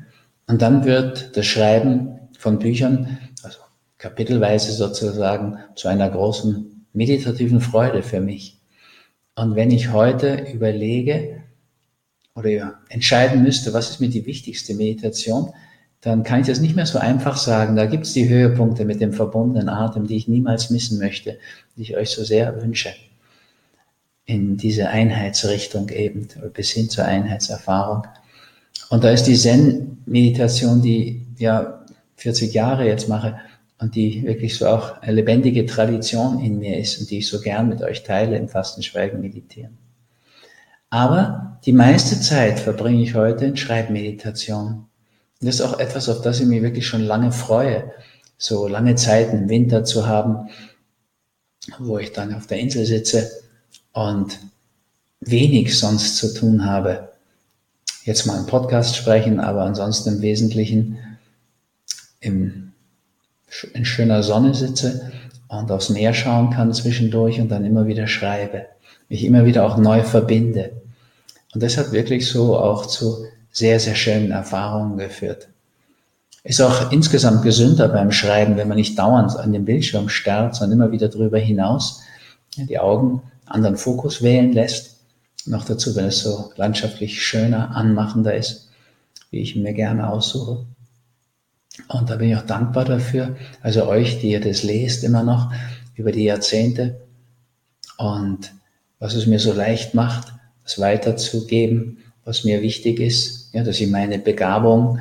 Und 0.47 0.63
dann 0.63 0.85
wird 0.85 1.37
das 1.37 1.47
Schreiben 1.47 2.20
von 2.41 2.59
Büchern, 2.59 3.19
also 3.43 3.59
kapitelweise 3.99 4.73
sozusagen, 4.73 5.59
zu 5.77 5.89
einer 5.89 6.09
großen 6.09 6.87
meditativen 6.95 7.61
Freude 7.61 8.03
für 8.03 8.21
mich. 8.21 8.59
Und 9.35 9.57
wenn 9.57 9.71
ich 9.71 9.93
heute 9.93 10.47
überlege 10.51 11.43
oder 12.35 12.79
entscheiden 12.89 13.43
müsste, 13.43 13.75
was 13.75 13.91
ist 13.91 14.01
mir 14.01 14.09
die 14.09 14.25
wichtigste 14.25 14.75
Meditation, 14.75 15.53
dann 16.01 16.23
kann 16.23 16.41
ich 16.41 16.47
das 16.47 16.61
nicht 16.61 16.77
mehr 16.77 16.87
so 16.87 16.99
einfach 16.99 17.37
sagen. 17.37 17.77
Da 17.77 17.85
gibt 17.85 18.07
es 18.07 18.15
die 18.15 18.29
Höhepunkte 18.29 18.87
mit 18.87 19.03
dem 19.03 19.13
verbundenen 19.13 19.69
Atem, 19.69 20.07
die 20.07 20.17
ich 20.17 20.27
niemals 20.27 20.71
missen 20.71 20.99
möchte, 20.99 21.39
die 21.77 21.83
ich 21.83 21.97
euch 21.97 22.09
so 22.09 22.25
sehr 22.25 22.63
wünsche. 22.63 22.95
In 24.25 24.57
diese 24.57 24.89
Einheitsrichtung 24.89 25.91
eben, 25.91 26.27
bis 26.55 26.71
hin 26.71 26.89
zur 26.89 27.05
Einheitserfahrung. 27.05 28.07
Und 28.89 29.05
da 29.05 29.11
ist 29.11 29.25
die 29.25 29.37
Zen-Meditation, 29.37 30.81
die 30.81 31.27
ja 31.37 31.80
40 32.21 32.55
Jahre 32.55 32.87
jetzt 32.87 33.09
mache, 33.09 33.39
und 33.81 33.95
die 33.95 34.25
wirklich 34.25 34.57
so 34.57 34.69
auch 34.69 35.01
eine 35.01 35.15
lebendige 35.15 35.65
Tradition 35.65 36.39
in 36.41 36.59
mir 36.59 36.79
ist 36.79 37.01
und 37.01 37.11
die 37.11 37.19
ich 37.19 37.29
so 37.29 37.41
gern 37.41 37.69
mit 37.69 37.83
euch 37.83 38.03
teile 38.03 38.37
im 38.37 38.49
Fastenschweigen 38.49 39.21
meditieren. 39.21 39.79
Aber 40.91 41.59
die 41.65 41.73
meiste 41.73 42.21
Zeit 42.21 42.61
verbringe 42.61 43.03
ich 43.03 43.15
heute 43.15 43.47
in 43.47 43.57
Schreibmeditation. 43.57 44.67
Und 44.67 45.47
das 45.47 45.57
ist 45.57 45.61
auch 45.63 45.79
etwas, 45.79 46.11
auf 46.11 46.21
das 46.21 46.41
ich 46.41 46.47
mich 46.47 46.63
wirklich 46.63 46.87
schon 46.87 47.03
lange 47.03 47.33
freue, 47.33 47.91
so 48.37 48.69
lange 48.69 48.97
Zeit 48.97 49.33
im 49.33 49.49
Winter 49.49 49.85
zu 49.85 50.07
haben, 50.07 50.51
wo 51.79 51.97
ich 51.97 52.13
dann 52.13 52.35
auf 52.35 52.47
der 52.47 52.59
Insel 52.59 52.85
sitze 52.85 53.31
und 53.93 54.39
wenig 55.21 55.79
sonst 55.79 56.19
zu 56.19 56.35
tun 56.35 56.67
habe. 56.67 57.13
Jetzt 58.05 58.27
mal 58.27 58.39
im 58.39 58.47
Podcast 58.47 58.97
sprechen, 58.97 59.41
aber 59.41 59.63
ansonsten 59.63 60.17
im 60.17 60.23
Wesentlichen 60.23 60.99
im, 62.21 62.73
in 63.73 63.85
schöner 63.85 64.23
Sonne 64.23 64.55
sitze 64.55 65.13
und 65.49 65.71
aufs 65.73 65.91
Meer 65.91 66.15
schauen 66.15 66.51
kann 66.51 66.73
zwischendurch 66.73 67.41
und 67.41 67.49
dann 67.49 67.65
immer 67.65 67.87
wieder 67.87 68.07
schreibe, 68.07 68.67
mich 69.09 69.25
immer 69.25 69.45
wieder 69.45 69.65
auch 69.65 69.77
neu 69.77 70.03
verbinde. 70.03 70.73
Und 71.53 71.63
das 71.63 71.77
hat 71.77 71.93
wirklich 71.93 72.29
so 72.29 72.57
auch 72.57 72.87
zu 72.87 73.25
sehr, 73.51 73.81
sehr 73.81 73.97
schönen 73.97 74.31
Erfahrungen 74.31 74.97
geführt. 74.97 75.49
Ist 76.43 76.61
auch 76.61 76.91
insgesamt 76.93 77.43
gesünder 77.43 77.89
beim 77.89 78.13
Schreiben, 78.13 78.57
wenn 78.57 78.69
man 78.69 78.77
nicht 78.77 78.99
dauernd 78.99 79.37
an 79.37 79.53
den 79.53 79.65
Bildschirm 79.65 80.09
starrt, 80.09 80.55
sondern 80.55 80.79
immer 80.79 80.93
wieder 80.93 81.09
darüber 81.09 81.39
hinaus 81.39 82.03
die 82.57 82.79
Augen 82.79 83.23
anderen 83.47 83.77
Fokus 83.77 84.23
wählen 84.23 84.53
lässt. 84.53 84.97
Noch 85.47 85.65
dazu, 85.65 85.97
wenn 85.97 86.07
es 86.07 86.21
so 86.21 86.53
landschaftlich 86.57 87.23
schöner, 87.23 87.75
anmachender 87.75 88.35
ist, 88.35 88.69
wie 89.31 89.41
ich 89.41 89.57
mir 89.57 89.73
gerne 89.75 90.09
aussuche. 90.09 90.65
Und 91.89 92.11
da 92.11 92.17
bin 92.17 92.31
ich 92.31 92.37
auch 92.37 92.47
dankbar 92.47 92.85
dafür. 92.85 93.37
Also 93.63 93.87
euch, 93.87 94.21
die 94.21 94.31
ihr 94.31 94.41
das 94.41 94.63
lest 94.63 95.05
immer 95.05 95.23
noch 95.23 95.53
über 95.95 96.13
die 96.13 96.25
Jahrzehnte 96.25 97.01
und 98.01 98.53
was 98.99 99.15
es 99.15 99.27
mir 99.27 99.39
so 99.39 99.53
leicht 99.53 99.95
macht, 99.95 100.33
es 100.65 100.79
weiterzugeben, 100.79 101.99
was 102.25 102.45
mir 102.45 102.63
wichtig 102.63 102.99
ist, 103.01 103.53
ja, 103.53 103.63
dass 103.63 103.81
ich 103.81 103.91
meine 103.91 104.19
Begabung 104.19 104.99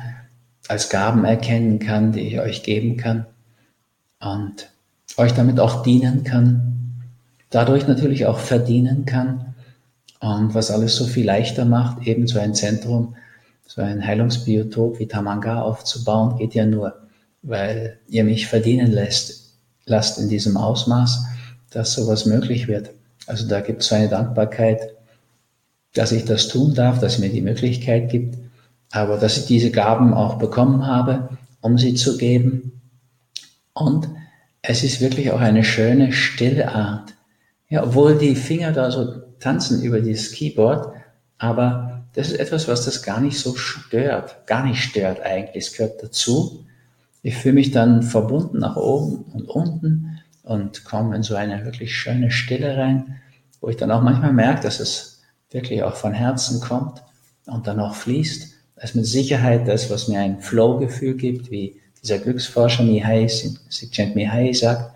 als 0.68 0.90
Gaben 0.90 1.24
erkennen 1.24 1.78
kann, 1.78 2.12
die 2.12 2.20
ich 2.20 2.40
euch 2.40 2.62
geben 2.62 2.96
kann 2.96 3.26
und 4.20 4.68
euch 5.16 5.32
damit 5.32 5.60
auch 5.60 5.82
dienen 5.82 6.24
kann, 6.24 7.02
dadurch 7.50 7.88
natürlich 7.88 8.26
auch 8.26 8.38
verdienen 8.38 9.06
kann 9.06 9.54
und 10.20 10.54
was 10.54 10.70
alles 10.70 10.96
so 10.96 11.06
viel 11.06 11.24
leichter 11.24 11.64
macht, 11.64 12.06
eben 12.06 12.26
so 12.26 12.38
ein 12.38 12.54
Zentrum 12.54 13.16
so 13.70 13.82
ein 13.82 14.04
Heilungsbiotop 14.04 14.98
wie 14.98 15.06
Tamanga 15.06 15.62
aufzubauen, 15.62 16.36
geht 16.36 16.54
ja 16.54 16.66
nur, 16.66 16.92
weil 17.42 18.00
ihr 18.08 18.24
mich 18.24 18.48
verdienen 18.48 18.90
lässt, 18.90 19.54
lasst 19.86 20.18
in 20.18 20.28
diesem 20.28 20.56
Ausmaß, 20.56 21.24
dass 21.70 21.92
sowas 21.92 22.26
möglich 22.26 22.66
wird. 22.66 22.90
Also 23.28 23.46
da 23.46 23.60
gibt 23.60 23.82
es 23.82 23.88
so 23.88 23.94
eine 23.94 24.08
Dankbarkeit, 24.08 24.80
dass 25.94 26.10
ich 26.10 26.24
das 26.24 26.48
tun 26.48 26.74
darf, 26.74 26.98
dass 26.98 27.20
mir 27.20 27.28
die 27.28 27.42
Möglichkeit 27.42 28.10
gibt, 28.10 28.38
aber 28.90 29.18
dass 29.18 29.38
ich 29.38 29.46
diese 29.46 29.70
Gaben 29.70 30.14
auch 30.14 30.38
bekommen 30.38 30.84
habe, 30.84 31.38
um 31.60 31.78
sie 31.78 31.94
zu 31.94 32.18
geben. 32.18 32.80
Und 33.72 34.08
es 34.62 34.82
ist 34.82 35.00
wirklich 35.00 35.30
auch 35.30 35.40
eine 35.40 35.62
schöne, 35.62 36.12
stille 36.12 36.74
Art. 36.74 37.14
Ja, 37.68 37.84
obwohl 37.84 38.18
die 38.18 38.34
Finger 38.34 38.72
da 38.72 38.90
so 38.90 39.20
tanzen 39.38 39.80
über 39.80 40.00
dieses 40.00 40.32
Keyboard, 40.32 40.92
aber 41.38 41.99
das 42.14 42.28
ist 42.32 42.40
etwas, 42.40 42.66
was 42.68 42.84
das 42.84 43.02
gar 43.02 43.20
nicht 43.20 43.38
so 43.38 43.54
stört, 43.54 44.46
gar 44.46 44.64
nicht 44.64 44.82
stört 44.82 45.20
eigentlich. 45.20 45.66
Es 45.66 45.72
gehört 45.72 46.02
dazu. 46.02 46.64
Ich 47.22 47.36
fühle 47.36 47.54
mich 47.54 47.70
dann 47.70 48.02
verbunden 48.02 48.58
nach 48.58 48.76
oben 48.76 49.24
und 49.32 49.48
unten 49.48 50.20
und 50.42 50.84
komme 50.84 51.14
in 51.16 51.22
so 51.22 51.34
eine 51.36 51.64
wirklich 51.64 51.94
schöne 51.94 52.30
Stille 52.30 52.76
rein, 52.76 53.20
wo 53.60 53.68
ich 53.68 53.76
dann 53.76 53.90
auch 53.90 54.02
manchmal 54.02 54.32
merke, 54.32 54.62
dass 54.62 54.80
es 54.80 55.22
wirklich 55.50 55.82
auch 55.82 55.94
von 55.94 56.12
Herzen 56.12 56.60
kommt 56.60 57.02
und 57.46 57.66
dann 57.66 57.78
auch 57.80 57.94
fließt. 57.94 58.54
Das 58.76 58.90
ist 58.90 58.96
mit 58.96 59.06
Sicherheit 59.06 59.68
das, 59.68 59.90
was 59.90 60.08
mir 60.08 60.20
ein 60.20 60.40
Flow-Gefühl 60.40 61.14
gibt, 61.14 61.50
wie 61.50 61.80
dieser 62.02 62.18
Glücksforscher 62.18 62.82
Mihai, 62.82 63.28
Sigchent 63.28 64.16
Mihai 64.16 64.52
sagt. 64.52 64.94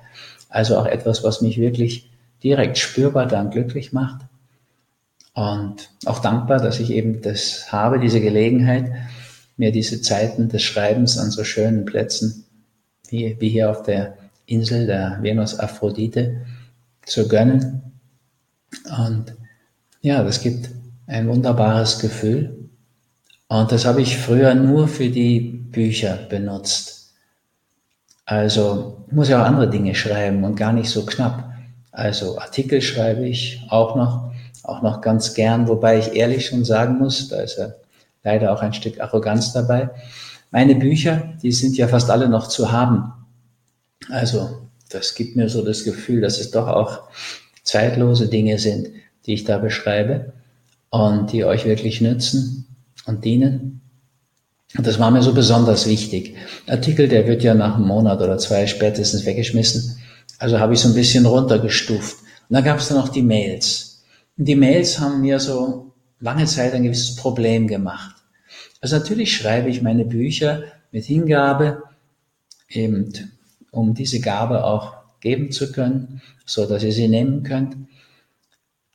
Also 0.49 0.79
auch 0.79 0.87
etwas, 0.87 1.23
was 1.23 1.43
mich 1.43 1.59
wirklich 1.59 2.11
direkt 2.43 2.79
spürbar 2.79 3.27
dann 3.27 3.51
glücklich 3.51 3.93
macht. 3.93 4.23
Und 5.35 5.91
auch 6.07 6.21
dankbar, 6.21 6.59
dass 6.59 6.81
ich 6.81 6.91
eben 6.91 7.21
das 7.21 7.73
habe, 7.73 7.99
diese 7.99 8.21
Gelegenheit, 8.21 8.93
mir 9.57 9.73
diese 9.73 10.01
Zeiten 10.01 10.49
des 10.49 10.63
Schreibens 10.63 11.19
an 11.19 11.31
so 11.31 11.45
schönen 11.45 11.85
Plätzen, 11.85 12.45
wie, 13.09 13.37
wie 13.41 13.49
hier 13.49 13.71
auf 13.71 13.83
der 13.83 14.17
Insel 14.47 14.87
der 14.87 15.19
Venus 15.23 15.59
Aphrodite, 15.59 16.47
zu 17.05 17.29
gönnen. 17.29 17.83
Und 18.97 19.35
ja, 20.01 20.23
das 20.23 20.41
gibt 20.41 20.71
ein 21.07 21.29
wunderbares 21.29 21.99
Gefühl. 21.99 22.71
Und 23.49 23.73
das 23.73 23.85
habe 23.85 24.03
ich 24.03 24.17
früher 24.17 24.55
nur 24.55 24.89
für 24.89 25.11
die 25.11 25.41
Bücher 25.41 26.17
benutzt. 26.29 27.13
Also 28.25 29.05
muss 29.11 29.29
ja 29.29 29.43
auch 29.43 29.47
andere 29.47 29.69
Dinge 29.69 29.95
schreiben 29.95 30.45
und 30.45 30.57
gar 30.57 30.73
nicht 30.73 30.89
so 30.89 31.05
knapp. 31.05 31.53
Also 31.93 32.39
Artikel 32.39 32.81
schreibe 32.81 33.29
ich 33.29 33.63
auch 33.69 33.97
noch 33.97 34.34
auch 34.65 34.83
noch 34.83 35.01
ganz 35.01 35.35
gern, 35.35 35.69
wobei 35.69 35.99
ich 35.99 36.15
ehrlich 36.15 36.47
schon 36.47 36.65
sagen 36.65 36.99
muss, 36.99 37.29
da 37.29 37.41
ist 37.41 37.59
ja 37.59 37.75
leider 38.23 38.53
auch 38.53 38.63
ein 38.63 38.73
Stück 38.73 39.01
Arroganz 39.01 39.53
dabei. 39.53 39.91
Meine 40.51 40.75
Bücher, 40.75 41.35
die 41.43 41.53
sind 41.53 41.77
ja 41.77 41.89
fast 41.89 42.11
alle 42.11 42.29
noch 42.29 42.49
zu 42.49 42.73
haben. 42.73 43.13
Also 44.11 44.69
das 44.89 45.15
gibt 45.15 45.37
mir 45.37 45.49
so 45.49 45.65
das 45.65 45.85
Gefühl, 45.85 46.21
dass 46.21 46.41
es 46.41 46.51
doch 46.51 46.69
auch 46.69 47.03
zeitlose 47.63 48.29
Dinge 48.29 48.59
sind, 48.59 48.89
die 49.27 49.35
ich 49.35 49.45
da 49.45 49.59
beschreibe 49.59 50.33
und 50.91 51.33
die 51.33 51.45
euch 51.45 51.65
wirklich 51.65 52.01
nützen 52.01 52.67
und 53.07 53.25
dienen. 53.25 53.81
Und 54.77 54.87
das 54.87 54.99
war 54.99 55.11
mir 55.11 55.23
so 55.23 55.35
besonders 55.35 55.87
wichtig. 55.87 56.37
Artikel, 56.67 57.09
der 57.09 57.27
wird 57.27 57.43
ja 57.43 57.55
nach 57.55 57.77
einem 57.77 57.87
Monat 57.87 58.21
oder 58.21 58.39
zwei 58.39 58.67
spätestens 58.67 59.25
weggeschmissen. 59.25 59.99
Also 60.39 60.59
habe 60.59 60.75
ich 60.75 60.81
so 60.81 60.89
ein 60.89 60.95
bisschen 60.95 61.27
runtergestuft. 61.27 62.17
Und 62.49 62.55
dann 62.55 62.65
gab 62.65 62.79
es 62.79 62.89
dann 62.89 62.99
noch 62.99 63.09
die 63.09 63.23
Mails. 63.23 63.94
Die 64.37 64.57
Mails 64.57 64.99
haben 64.99 65.21
mir 65.21 65.39
so 65.39 65.93
lange 66.19 66.47
Zeit 66.47 66.75
ein 66.75 66.83
gewisses 66.83 67.15
Problem 67.15 67.69
gemacht. 67.69 68.17
Also 68.81 68.97
natürlich 68.99 69.37
schreibe 69.37 69.69
ich 69.71 69.81
meine 69.81 70.05
Bücher 70.05 70.65
mit 70.91 71.05
Hingabe, 71.05 71.85
eben 72.69 73.13
um 73.71 73.95
diese 73.95 74.21
Gabe 74.21 74.65
auch 74.65 74.95
geben 75.21 75.53
zu 75.53 75.71
können, 75.71 76.21
so 76.45 76.67
dass 76.67 76.83
ihr 76.83 76.93
sie 76.93 77.07
nehmen 77.07 77.45
könnt. 77.45 77.77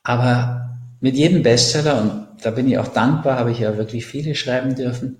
Aber 0.02 0.78
mit 1.00 1.16
jedem 1.16 1.42
Bestseller, 1.42 2.02
und 2.02 2.26
da 2.42 2.50
bin 2.50 2.68
ich 2.68 2.76
auch 2.76 2.88
dankbar, 2.88 3.38
habe 3.38 3.50
ich 3.50 3.60
ja 3.60 3.78
wirklich 3.78 4.04
viele 4.04 4.34
schreiben 4.34 4.74
dürfen, 4.74 5.18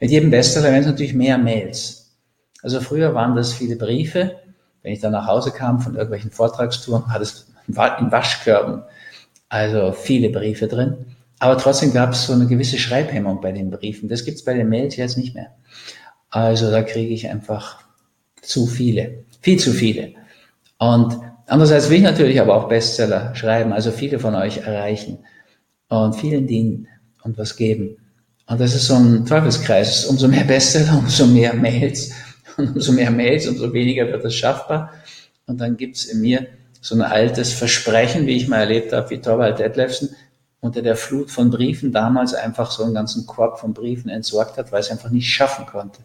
mit 0.00 0.10
jedem 0.10 0.30
Bestseller 0.30 0.70
werden 0.70 0.80
es 0.80 0.86
natürlich 0.86 1.14
mehr 1.14 1.36
Mails. 1.36 2.16
Also 2.62 2.80
früher 2.80 3.14
waren 3.14 3.36
das 3.36 3.52
viele 3.52 3.76
Briefe. 3.76 4.36
Wenn 4.82 4.92
ich 4.92 5.00
dann 5.00 5.12
nach 5.12 5.26
Hause 5.26 5.50
kam 5.50 5.80
von 5.80 5.94
irgendwelchen 5.94 6.30
Vortragstouren, 6.30 7.12
hat 7.12 7.20
es 7.20 7.52
in 7.66 7.76
Waschkörben 7.76 8.82
also 9.48 9.92
viele 9.92 10.30
Briefe 10.30 10.68
drin. 10.68 11.06
Aber 11.38 11.56
trotzdem 11.56 11.92
gab 11.92 12.12
es 12.12 12.26
so 12.26 12.32
eine 12.32 12.46
gewisse 12.46 12.78
Schreibhemmung 12.78 13.40
bei 13.40 13.52
den 13.52 13.70
Briefen. 13.70 14.08
Das 14.08 14.24
gibt's 14.24 14.44
bei 14.44 14.54
den 14.54 14.68
Mails 14.68 14.96
jetzt 14.96 15.16
nicht 15.16 15.34
mehr. 15.34 15.54
Also 16.30 16.70
da 16.70 16.82
kriege 16.82 17.14
ich 17.14 17.28
einfach 17.28 17.80
zu 18.42 18.66
viele, 18.66 19.24
viel 19.40 19.58
zu 19.58 19.72
viele. 19.72 20.14
Und 20.78 21.18
andererseits 21.46 21.88
will 21.88 21.98
ich 21.98 22.02
natürlich 22.02 22.40
aber 22.40 22.54
auch 22.54 22.68
Bestseller 22.68 23.34
schreiben, 23.34 23.72
also 23.72 23.92
viele 23.92 24.18
von 24.18 24.34
euch 24.34 24.58
erreichen 24.58 25.18
und 25.88 26.16
vielen 26.16 26.46
dienen 26.46 26.88
und 27.22 27.38
was 27.38 27.56
geben. 27.56 27.96
Und 28.46 28.60
das 28.60 28.74
ist 28.74 28.86
so 28.86 28.94
ein 28.94 29.26
Teufelskreis. 29.26 30.06
Umso 30.06 30.26
mehr 30.26 30.44
Bestseller, 30.44 30.98
umso 30.98 31.26
mehr 31.26 31.54
Mails. 31.54 32.12
Und 32.56 32.74
umso 32.74 32.90
mehr 32.90 33.12
Mails, 33.12 33.46
umso 33.46 33.72
weniger 33.72 34.08
wird 34.08 34.24
es 34.24 34.34
schaffbar. 34.34 34.92
Und 35.46 35.60
dann 35.60 35.76
gibt's 35.76 36.06
in 36.06 36.22
mir 36.22 36.48
so 36.80 36.94
ein 36.94 37.02
altes 37.02 37.52
Versprechen, 37.52 38.26
wie 38.26 38.36
ich 38.36 38.48
mal 38.48 38.60
erlebt 38.60 38.92
habe, 38.92 39.10
wie 39.10 39.18
Torvald 39.18 39.58
Detlefsen 39.58 40.10
unter 40.60 40.82
der 40.82 40.96
Flut 40.96 41.30
von 41.30 41.50
Briefen 41.50 41.92
damals 41.92 42.34
einfach 42.34 42.70
so 42.70 42.84
einen 42.84 42.94
ganzen 42.94 43.26
Korb 43.26 43.60
von 43.60 43.74
Briefen 43.74 44.08
entsorgt 44.08 44.56
hat, 44.56 44.72
weil 44.72 44.80
es 44.80 44.90
einfach 44.90 45.10
nicht 45.10 45.28
schaffen 45.28 45.66
konnte. 45.66 46.00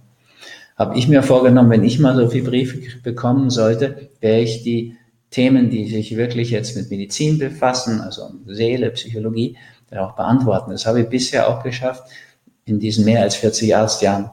Habe 0.75 0.97
ich 0.97 1.07
mir 1.07 1.23
vorgenommen, 1.23 1.69
wenn 1.69 1.83
ich 1.83 1.99
mal 1.99 2.15
so 2.15 2.29
viele 2.29 2.49
Briefe 2.49 2.79
bekommen 3.03 3.49
sollte, 3.49 4.09
wäre 4.19 4.41
ich 4.41 4.63
die 4.63 4.95
Themen, 5.29 5.69
die 5.69 5.87
sich 5.87 6.15
wirklich 6.15 6.51
jetzt 6.51 6.75
mit 6.75 6.89
Medizin 6.91 7.39
befassen, 7.39 8.01
also 8.01 8.31
Seele, 8.45 8.91
Psychologie, 8.91 9.57
dann 9.89 9.99
auch 9.99 10.15
beantworten. 10.15 10.71
Das 10.71 10.85
habe 10.85 11.01
ich 11.01 11.09
bisher 11.09 11.47
auch 11.47 11.63
geschafft 11.63 12.03
in 12.65 12.79
diesen 12.79 13.05
mehr 13.05 13.21
als 13.21 13.35
40 13.35 13.69
Jahren. 13.69 14.29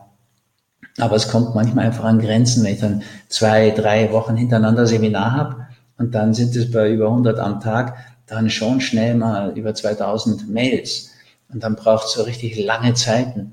Aber 0.98 1.16
es 1.16 1.28
kommt 1.28 1.54
manchmal 1.54 1.86
einfach 1.86 2.04
an 2.04 2.18
Grenzen, 2.18 2.64
wenn 2.64 2.74
ich 2.74 2.80
dann 2.80 3.02
zwei, 3.28 3.70
drei 3.70 4.12
Wochen 4.12 4.36
hintereinander 4.36 4.86
Seminar 4.86 5.32
habe 5.32 5.69
und 6.00 6.14
dann 6.14 6.32
sind 6.32 6.56
es 6.56 6.70
bei 6.70 6.90
über 6.90 7.08
100 7.08 7.38
am 7.38 7.60
Tag 7.60 7.94
dann 8.26 8.48
schon 8.48 8.80
schnell 8.80 9.14
mal 9.14 9.56
über 9.56 9.74
2000 9.74 10.48
Mails. 10.48 11.10
Und 11.52 11.62
dann 11.62 11.76
braucht 11.76 12.06
es 12.06 12.12
so 12.12 12.22
richtig 12.22 12.58
lange 12.64 12.94
Zeiten. 12.94 13.52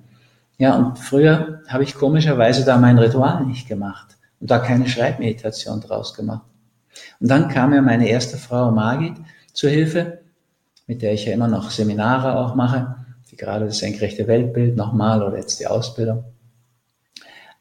Ja, 0.57 0.77
und 0.77 0.97
früher 0.97 1.61
habe 1.67 1.83
ich 1.83 1.95
komischerweise 1.95 2.63
da 2.63 2.77
mein 2.77 2.97
Ritual 2.97 3.45
nicht 3.45 3.67
gemacht 3.67 4.15
und 4.39 4.49
da 4.49 4.59
keine 4.59 4.87
Schreibmeditation 4.87 5.81
draus 5.81 6.13
gemacht. 6.13 6.45
Und 7.19 7.29
dann 7.29 7.49
kam 7.49 7.71
mir 7.71 7.81
meine 7.81 8.07
erste 8.07 8.37
Frau 8.37 8.71
Margit 8.71 9.15
zur 9.51 9.69
Hilfe, 9.69 10.19
mit 10.87 11.01
der 11.01 11.13
ich 11.13 11.25
ja 11.25 11.33
immer 11.33 11.49
noch 11.49 11.69
Seminare 11.69 12.37
auch 12.37 12.55
mache, 12.55 12.95
wie 13.29 13.35
gerade 13.35 13.65
das 13.65 13.79
senkrechte 13.79 14.25
Weltbild 14.25 14.77
nochmal 14.77 15.21
oder 15.21 15.37
jetzt 15.37 15.59
die 15.59 15.67
Ausbildung. 15.67 16.23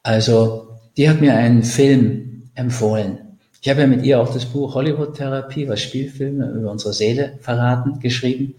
Also, 0.04 0.78
die 0.96 1.10
hat 1.10 1.20
mir 1.20 1.34
einen 1.34 1.64
Film 1.64 2.50
empfohlen. 2.54 3.25
Ich 3.60 3.68
habe 3.68 3.80
ja 3.80 3.86
mit 3.86 4.04
ihr 4.04 4.20
auch 4.20 4.32
das 4.32 4.44
Buch 4.44 4.75
Hollywood-Therapie, 4.75 5.68
was 5.68 5.80
Spielfilme 5.80 6.50
über 6.50 6.70
unsere 6.70 6.92
Seele 6.92 7.38
verraten, 7.40 7.98
geschrieben. 8.00 8.54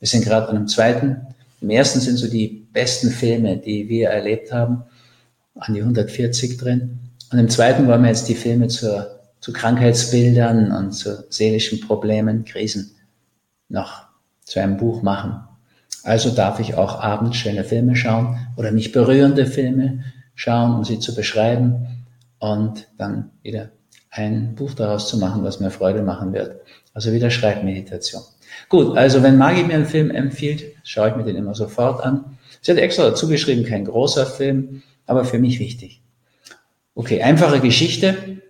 Wir 0.00 0.08
sind 0.08 0.24
gerade 0.24 0.48
an 0.48 0.56
einem 0.56 0.68
zweiten. 0.68 1.26
Im 1.60 1.70
ersten 1.70 2.00
sind 2.00 2.16
so 2.16 2.28
die 2.28 2.66
besten 2.72 3.10
Filme, 3.10 3.56
die 3.56 3.88
wir 3.88 4.10
erlebt 4.10 4.52
haben. 4.52 4.84
an 5.58 5.72
die 5.72 5.80
140 5.80 6.58
drin. 6.58 6.98
Und 7.32 7.38
im 7.38 7.48
zweiten 7.48 7.86
wollen 7.86 8.02
wir 8.02 8.08
jetzt 8.08 8.28
die 8.28 8.34
Filme 8.34 8.68
zur, 8.68 9.20
zu 9.40 9.52
Krankheitsbildern 9.52 10.70
und 10.70 10.92
zu 10.92 11.24
seelischen 11.30 11.80
Problemen, 11.80 12.44
Krisen 12.44 12.92
noch 13.68 14.04
zu 14.44 14.60
einem 14.60 14.76
Buch 14.76 15.02
machen. 15.02 15.40
Also 16.02 16.30
darf 16.30 16.60
ich 16.60 16.74
auch 16.74 17.00
abends 17.00 17.36
schöne 17.36 17.64
Filme 17.64 17.96
schauen 17.96 18.38
oder 18.56 18.70
mich 18.70 18.92
berührende 18.92 19.46
Filme 19.46 20.04
schauen, 20.34 20.76
um 20.76 20.84
sie 20.84 21.00
zu 21.00 21.14
beschreiben 21.14 22.04
und 22.38 22.86
dann 22.96 23.30
wieder 23.42 23.70
ein 24.16 24.54
Buch 24.54 24.74
daraus 24.74 25.08
zu 25.08 25.18
machen, 25.18 25.44
was 25.44 25.60
mir 25.60 25.70
Freude 25.70 26.02
machen 26.02 26.32
wird. 26.32 26.60
Also 26.94 27.12
wieder 27.12 27.30
Schreibmeditation. 27.30 28.22
Gut, 28.68 28.96
also 28.96 29.22
wenn 29.22 29.36
Maggie 29.36 29.64
mir 29.64 29.74
einen 29.74 29.86
Film 29.86 30.10
empfiehlt, 30.10 30.64
schaue 30.82 31.10
ich 31.10 31.16
mir 31.16 31.24
den 31.24 31.36
immer 31.36 31.54
sofort 31.54 32.02
an. 32.02 32.38
Sie 32.62 32.72
hat 32.72 32.78
extra 32.78 33.04
dazu 33.04 33.28
geschrieben, 33.28 33.64
kein 33.64 33.84
großer 33.84 34.26
Film, 34.26 34.82
aber 35.06 35.24
für 35.24 35.38
mich 35.38 35.60
wichtig. 35.60 36.00
Okay, 36.94 37.22
einfache 37.22 37.60
Geschichte, 37.60 38.40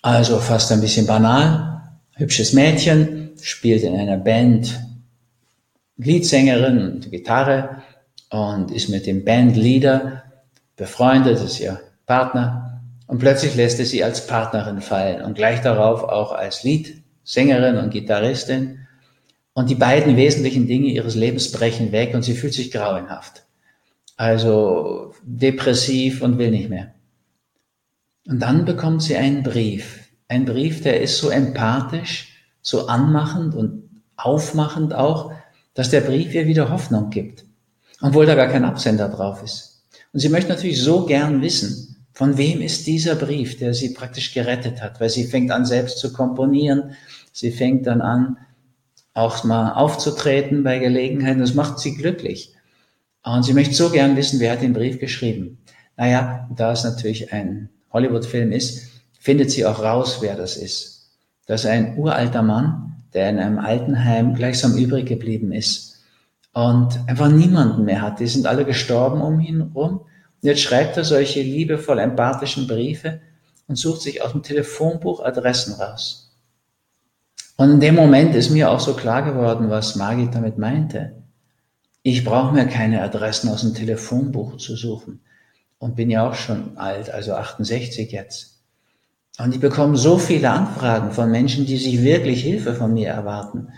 also 0.00 0.38
fast 0.38 0.70
ein 0.70 0.80
bisschen 0.80 1.06
banal. 1.06 1.82
Hübsches 2.14 2.52
Mädchen 2.52 3.32
spielt 3.40 3.82
in 3.82 3.96
einer 3.96 4.16
Band 4.16 4.80
Leadsängerin 5.96 6.78
und 6.78 7.10
Gitarre 7.10 7.82
und 8.30 8.70
ist 8.70 8.88
mit 8.88 9.06
dem 9.06 9.24
Bandleader 9.24 10.22
befreundet, 10.76 11.40
ist 11.42 11.60
ihr 11.60 11.80
Partner. 12.06 12.71
Und 13.12 13.18
plötzlich 13.18 13.54
lässt 13.56 13.78
er 13.78 13.84
sie 13.84 14.02
als 14.02 14.26
Partnerin 14.26 14.80
fallen 14.80 15.20
und 15.20 15.34
gleich 15.34 15.60
darauf 15.60 16.02
auch 16.02 16.32
als 16.32 16.62
Leadsängerin 16.62 17.76
und 17.76 17.90
Gitarristin. 17.90 18.86
Und 19.52 19.68
die 19.68 19.74
beiden 19.74 20.16
wesentlichen 20.16 20.66
Dinge 20.66 20.86
ihres 20.86 21.14
Lebens 21.14 21.52
brechen 21.52 21.92
weg 21.92 22.14
und 22.14 22.22
sie 22.22 22.32
fühlt 22.32 22.54
sich 22.54 22.70
grauenhaft. 22.70 23.42
Also 24.16 25.12
depressiv 25.24 26.22
und 26.22 26.38
will 26.38 26.50
nicht 26.50 26.70
mehr. 26.70 26.94
Und 28.26 28.40
dann 28.40 28.64
bekommt 28.64 29.02
sie 29.02 29.14
einen 29.14 29.42
Brief. 29.42 30.08
Ein 30.28 30.46
Brief, 30.46 30.80
der 30.80 31.02
ist 31.02 31.18
so 31.18 31.28
empathisch, 31.28 32.34
so 32.62 32.86
anmachend 32.86 33.54
und 33.54 33.90
aufmachend 34.16 34.94
auch, 34.94 35.34
dass 35.74 35.90
der 35.90 36.00
Brief 36.00 36.32
ihr 36.32 36.46
wieder 36.46 36.70
Hoffnung 36.70 37.10
gibt. 37.10 37.44
Obwohl 38.00 38.24
da 38.24 38.34
gar 38.36 38.48
kein 38.48 38.64
Absender 38.64 39.10
drauf 39.10 39.42
ist. 39.42 39.84
Und 40.14 40.20
sie 40.20 40.30
möchte 40.30 40.48
natürlich 40.48 40.80
so 40.80 41.04
gern 41.04 41.42
wissen, 41.42 41.91
von 42.12 42.36
wem 42.36 42.60
ist 42.60 42.86
dieser 42.86 43.14
Brief, 43.14 43.58
der 43.58 43.74
sie 43.74 43.94
praktisch 43.94 44.34
gerettet 44.34 44.82
hat, 44.82 45.00
weil 45.00 45.08
sie 45.08 45.24
fängt 45.24 45.50
an 45.50 45.64
selbst 45.64 45.98
zu 45.98 46.12
komponieren, 46.12 46.92
sie 47.32 47.50
fängt 47.50 47.86
dann 47.86 48.00
an, 48.00 48.36
auch 49.14 49.44
mal 49.44 49.72
aufzutreten 49.72 50.62
bei 50.62 50.78
Gelegenheiten. 50.78 51.40
Das 51.40 51.54
macht 51.54 51.78
sie 51.78 51.96
glücklich. 51.96 52.54
Und 53.24 53.44
sie 53.44 53.54
möchte 53.54 53.74
so 53.74 53.90
gern 53.90 54.16
wissen, 54.16 54.40
wer 54.40 54.52
hat 54.52 54.62
den 54.62 54.72
Brief 54.72 54.98
geschrieben. 54.98 55.58
Naja, 55.96 56.48
da 56.56 56.72
es 56.72 56.84
natürlich 56.84 57.32
ein 57.32 57.68
Hollywood-Film 57.92 58.52
ist, 58.52 58.88
findet 59.18 59.50
sie 59.50 59.64
auch 59.66 59.82
raus, 59.82 60.18
wer 60.20 60.34
das 60.34 60.56
ist. 60.56 61.10
Das 61.46 61.64
ist 61.64 61.70
ein 61.70 61.96
uralter 61.98 62.42
Mann, 62.42 63.04
der 63.14 63.30
in 63.30 63.38
einem 63.38 63.58
Altenheim 63.58 64.34
gleichsam 64.34 64.76
übrig 64.76 65.06
geblieben 65.06 65.52
ist 65.52 66.00
und 66.52 66.98
einfach 67.06 67.28
niemanden 67.28 67.84
mehr 67.84 68.02
hat. 68.02 68.20
Die 68.20 68.26
sind 68.26 68.46
alle 68.46 68.64
gestorben 68.64 69.20
um 69.20 69.40
ihn 69.40 69.60
rum. 69.60 70.00
Und 70.42 70.48
jetzt 70.48 70.60
schreibt 70.60 70.96
er 70.96 71.04
solche 71.04 71.40
liebevoll 71.40 72.00
empathischen 72.00 72.66
Briefe 72.66 73.20
und 73.68 73.76
sucht 73.76 74.02
sich 74.02 74.22
aus 74.22 74.32
dem 74.32 74.42
Telefonbuch 74.42 75.24
Adressen 75.24 75.74
raus. 75.74 76.32
Und 77.56 77.70
in 77.70 77.80
dem 77.80 77.94
Moment 77.94 78.34
ist 78.34 78.50
mir 78.50 78.70
auch 78.70 78.80
so 78.80 78.94
klar 78.94 79.22
geworden, 79.22 79.70
was 79.70 79.94
Margit 79.94 80.34
damit 80.34 80.58
meinte. 80.58 81.12
Ich 82.02 82.24
brauche 82.24 82.52
mir 82.52 82.66
keine 82.66 83.02
Adressen 83.02 83.48
aus 83.50 83.60
dem 83.60 83.74
Telefonbuch 83.74 84.56
zu 84.56 84.74
suchen 84.74 85.20
und 85.78 85.94
bin 85.94 86.10
ja 86.10 86.28
auch 86.28 86.34
schon 86.34 86.76
alt, 86.76 87.10
also 87.10 87.34
68 87.34 88.10
jetzt. 88.10 88.58
Und 89.38 89.54
ich 89.54 89.60
bekomme 89.60 89.96
so 89.96 90.18
viele 90.18 90.50
Anfragen 90.50 91.12
von 91.12 91.30
Menschen, 91.30 91.66
die 91.66 91.78
sich 91.78 92.02
wirklich 92.02 92.42
Hilfe 92.42 92.74
von 92.74 92.92
mir 92.92 93.08
erwarten, 93.08 93.68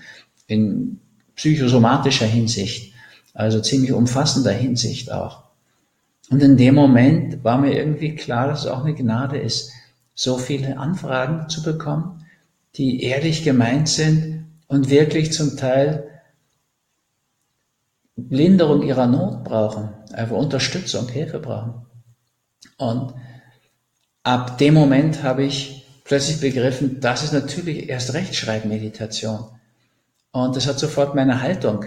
in 0.46 1.00
psychosomatischer 1.36 2.26
Hinsicht, 2.26 2.94
also 3.34 3.60
ziemlich 3.60 3.92
umfassender 3.92 4.52
Hinsicht 4.52 5.12
auch. 5.12 5.43
Und 6.30 6.42
in 6.42 6.56
dem 6.56 6.74
Moment 6.74 7.44
war 7.44 7.58
mir 7.58 7.76
irgendwie 7.76 8.14
klar, 8.14 8.48
dass 8.48 8.60
es 8.60 8.66
auch 8.66 8.84
eine 8.84 8.94
Gnade 8.94 9.38
ist, 9.38 9.70
so 10.14 10.38
viele 10.38 10.78
Anfragen 10.78 11.48
zu 11.48 11.62
bekommen 11.62 12.24
die 12.76 13.02
ehrlich 13.02 13.44
gemeint 13.44 13.88
sind 13.88 14.46
und 14.66 14.90
wirklich 14.90 15.32
zum 15.32 15.56
Teil 15.56 16.10
Linderung 18.16 18.82
ihrer 18.82 19.06
Not 19.06 19.44
brauchen, 19.44 19.90
einfach 20.12 20.36
Unterstützung, 20.36 21.08
Hilfe 21.08 21.38
brauchen. 21.40 21.86
Und 22.76 23.14
ab 24.22 24.58
dem 24.58 24.74
Moment 24.74 25.22
habe 25.22 25.44
ich 25.44 25.86
plötzlich 26.04 26.40
begriffen, 26.40 27.00
das 27.00 27.22
ist 27.22 27.32
natürlich 27.32 27.88
erst 27.88 28.14
Rechtschreibmeditation. 28.14 29.44
Und 30.32 30.56
das 30.56 30.66
hat 30.66 30.78
sofort 30.78 31.14
meine 31.14 31.42
Haltung 31.42 31.84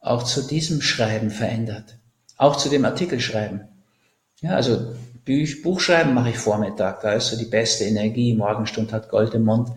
auch 0.00 0.22
zu 0.24 0.42
diesem 0.42 0.82
Schreiben 0.82 1.30
verändert. 1.30 1.96
Auch 2.42 2.56
zu 2.56 2.68
dem 2.68 2.84
Artikelschreiben. 2.84 3.60
Ja, 4.40 4.56
also 4.56 4.94
Buch, 5.24 5.62
Buchschreiben 5.62 6.12
mache 6.12 6.30
ich 6.30 6.38
Vormittag. 6.38 7.00
Da 7.00 7.12
ist 7.12 7.28
so 7.28 7.36
die 7.36 7.44
beste 7.44 7.84
Energie. 7.84 8.34
Morgenstund 8.34 8.92
hat 8.92 9.10
Gold 9.10 9.32
im 9.34 9.44
Mund. 9.44 9.68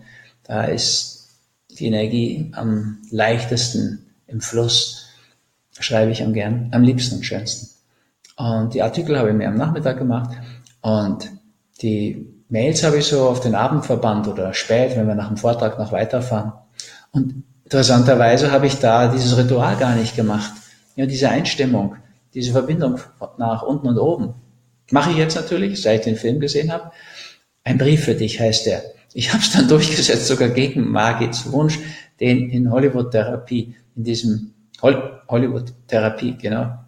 Da 0.42 0.64
ist 0.64 1.28
die 1.70 1.86
Energie 1.86 2.50
am 2.56 2.98
leichtesten 3.12 4.06
im 4.26 4.40
Fluss. 4.40 5.06
Schreibe 5.78 6.10
ich 6.10 6.24
am 6.24 6.32
gern, 6.32 6.70
am 6.72 6.82
liebsten, 6.82 7.14
am 7.14 7.22
schönsten. 7.22 7.68
Und 8.36 8.74
die 8.74 8.82
Artikel 8.82 9.16
habe 9.16 9.28
ich 9.28 9.36
mir 9.36 9.46
am 9.46 9.56
Nachmittag 9.56 9.98
gemacht 9.98 10.36
und 10.80 11.30
die 11.82 12.26
Mails 12.48 12.82
habe 12.82 12.96
ich 12.96 13.06
so 13.06 13.28
auf 13.28 13.38
den 13.38 13.54
Abend 13.54 13.86
verbannt 13.86 14.26
oder 14.26 14.52
spät, 14.54 14.96
wenn 14.96 15.06
wir 15.06 15.14
nach 15.14 15.28
dem 15.28 15.36
Vortrag 15.36 15.78
noch 15.78 15.92
weiterfahren. 15.92 16.52
Und 17.12 17.44
interessanterweise 17.62 18.50
habe 18.50 18.66
ich 18.66 18.80
da 18.80 19.06
dieses 19.06 19.36
Ritual 19.36 19.76
gar 19.76 19.94
nicht 19.94 20.16
gemacht. 20.16 20.52
Ja, 20.96 21.06
diese 21.06 21.28
Einstimmung, 21.28 21.94
diese 22.36 22.52
Verbindung 22.52 23.00
nach 23.38 23.62
unten 23.62 23.88
und 23.88 23.98
oben. 23.98 24.34
Mache 24.90 25.10
ich 25.10 25.16
jetzt 25.16 25.34
natürlich, 25.34 25.80
seit 25.80 26.00
ich 26.00 26.04
den 26.04 26.16
Film 26.16 26.38
gesehen 26.38 26.70
habe. 26.70 26.92
Ein 27.64 27.78
Brief 27.78 28.04
für 28.04 28.14
dich 28.14 28.38
heißt 28.38 28.66
der. 28.66 28.84
Ich 29.14 29.32
habe 29.32 29.42
es 29.42 29.52
dann 29.52 29.68
durchgesetzt, 29.68 30.26
sogar 30.26 30.50
gegen 30.50 30.88
Margits 30.88 31.50
Wunsch, 31.50 31.78
den 32.20 32.50
in 32.50 32.70
Hollywood-Therapie, 32.70 33.74
in 33.96 34.04
diesem 34.04 34.52
Hol 34.82 35.20
Hollywood-Therapie, 35.28 36.36
genau, 36.40 36.78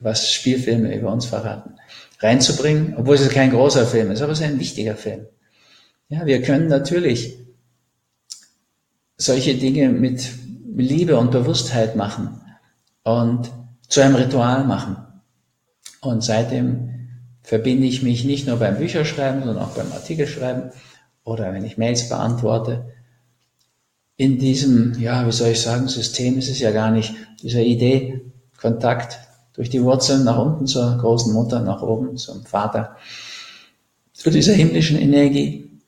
was 0.00 0.30
Spielfilme 0.30 0.94
über 0.94 1.12
uns 1.12 1.24
verraten, 1.24 1.76
reinzubringen, 2.18 2.96
obwohl 2.98 3.14
es 3.14 3.28
kein 3.30 3.50
großer 3.50 3.86
Film 3.86 4.10
ist, 4.10 4.20
aber 4.20 4.32
es 4.32 4.40
ist 4.40 4.46
ein 4.46 4.58
wichtiger 4.58 4.96
Film. 4.96 5.26
Ja, 6.08 6.26
wir 6.26 6.42
können 6.42 6.66
natürlich 6.66 7.38
solche 9.16 9.54
Dinge 9.54 9.88
mit 9.88 10.28
Liebe 10.76 11.16
und 11.16 11.30
Bewusstheit 11.30 11.96
machen 11.96 12.42
und 13.04 13.50
zu 13.88 14.00
einem 14.00 14.16
Ritual 14.16 14.64
machen. 14.64 14.96
Und 16.00 16.22
seitdem 16.22 16.90
verbinde 17.42 17.86
ich 17.86 18.02
mich 18.02 18.24
nicht 18.24 18.46
nur 18.46 18.56
beim 18.58 18.78
Bücherschreiben, 18.78 19.44
sondern 19.44 19.64
auch 19.64 19.74
beim 19.74 19.92
Artikelschreiben 19.92 20.72
oder 21.24 21.52
wenn 21.52 21.64
ich 21.64 21.78
Mails 21.78 22.08
beantworte. 22.08 22.86
In 24.16 24.38
diesem, 24.38 24.98
ja, 25.00 25.26
wie 25.26 25.32
soll 25.32 25.50
ich 25.50 25.60
sagen, 25.60 25.88
System 25.88 26.38
ist 26.38 26.48
es 26.48 26.60
ja 26.60 26.70
gar 26.70 26.90
nicht, 26.90 27.14
dieser 27.42 27.60
Idee, 27.60 28.22
Kontakt 28.56 29.18
durch 29.54 29.70
die 29.70 29.82
Wurzeln 29.82 30.24
nach 30.24 30.38
unten 30.38 30.66
zur 30.66 30.96
großen 30.98 31.32
Mutter, 31.32 31.60
nach 31.60 31.82
oben 31.82 32.16
zum 32.16 32.44
Vater, 32.44 32.96
zu 34.12 34.30
dieser 34.30 34.54
himmlischen 34.54 34.98
Energie 34.98 35.80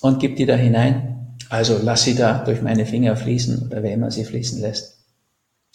und 0.00 0.20
gib 0.20 0.36
die 0.36 0.46
da 0.46 0.54
hinein. 0.54 1.36
Also 1.48 1.78
lass 1.82 2.04
sie 2.04 2.14
da 2.14 2.44
durch 2.44 2.62
meine 2.62 2.86
Finger 2.86 3.14
fließen 3.14 3.66
oder 3.66 3.82
wer 3.82 3.92
immer 3.92 4.10
sie 4.10 4.24
fließen 4.24 4.60
lässt. 4.60 5.01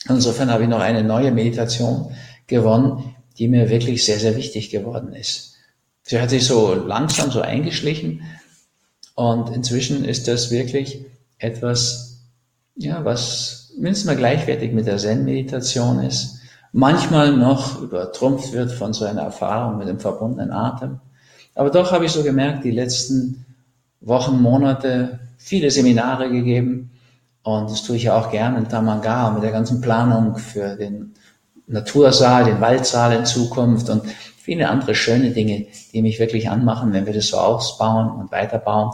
Insofern 0.07 0.51
habe 0.51 0.63
ich 0.63 0.69
noch 0.69 0.79
eine 0.79 1.03
neue 1.03 1.31
Meditation 1.31 2.11
gewonnen, 2.45 3.15
die 3.37 3.47
mir 3.47 3.69
wirklich 3.69 4.05
sehr, 4.05 4.19
sehr 4.19 4.35
wichtig 4.35 4.69
geworden 4.69 5.13
ist. 5.13 5.55
Sie 6.03 6.21
hat 6.21 6.29
sich 6.29 6.45
so 6.45 6.73
langsam 6.73 7.31
so 7.31 7.41
eingeschlichen, 7.41 8.21
und 9.17 9.49
inzwischen 9.49 10.05
ist 10.05 10.27
das 10.27 10.51
wirklich 10.51 11.03
etwas, 11.39 12.19
ja, 12.75 13.03
was 13.03 13.71
mindestens 13.75 14.05
mal 14.05 14.15
gleichwertig 14.15 14.73
mit 14.73 14.85
der 14.85 14.97
Zen-Meditation 14.97 16.03
ist. 16.03 16.37
Manchmal 16.71 17.35
noch 17.35 17.81
übertrumpft 17.81 18.53
wird 18.53 18.71
von 18.71 18.93
so 18.93 19.05
einer 19.05 19.23
Erfahrung 19.23 19.79
mit 19.79 19.87
dem 19.87 19.99
verbundenen 19.99 20.51
Atem. 20.51 20.99
Aber 21.55 21.71
doch 21.71 21.91
habe 21.91 22.05
ich 22.05 22.11
so 22.11 22.21
gemerkt, 22.21 22.63
die 22.63 22.69
letzten 22.69 23.43
Wochen, 24.01 24.39
Monate 24.39 25.17
viele 25.39 25.71
Seminare 25.71 26.29
gegeben. 26.29 26.91
Und 27.47 27.71
das 27.71 27.81
tue 27.83 27.95
ich 27.95 28.03
ja 28.03 28.19
auch 28.19 28.29
gerne 28.29 28.57
in 28.57 28.67
Tamanga 28.67 29.29
mit 29.29 29.41
der 29.41 29.53
ganzen 29.53 29.79
Planung 29.79 30.35
für 30.35 30.75
den 30.75 31.13
Natursaal, 31.67 32.43
den 32.43 32.59
Waldsaal 32.59 33.13
in 33.13 33.25
Zukunft 33.25 33.89
und 33.89 34.01
viele 34.37 34.67
andere 34.67 34.93
schöne 34.93 35.31
Dinge, 35.31 35.65
die 35.93 36.01
mich 36.01 36.19
wirklich 36.19 36.49
anmachen, 36.49 36.91
wenn 36.91 37.05
wir 37.05 37.13
das 37.13 37.27
so 37.27 37.37
ausbauen 37.37 38.11
und 38.11 38.33
weiterbauen 38.33 38.91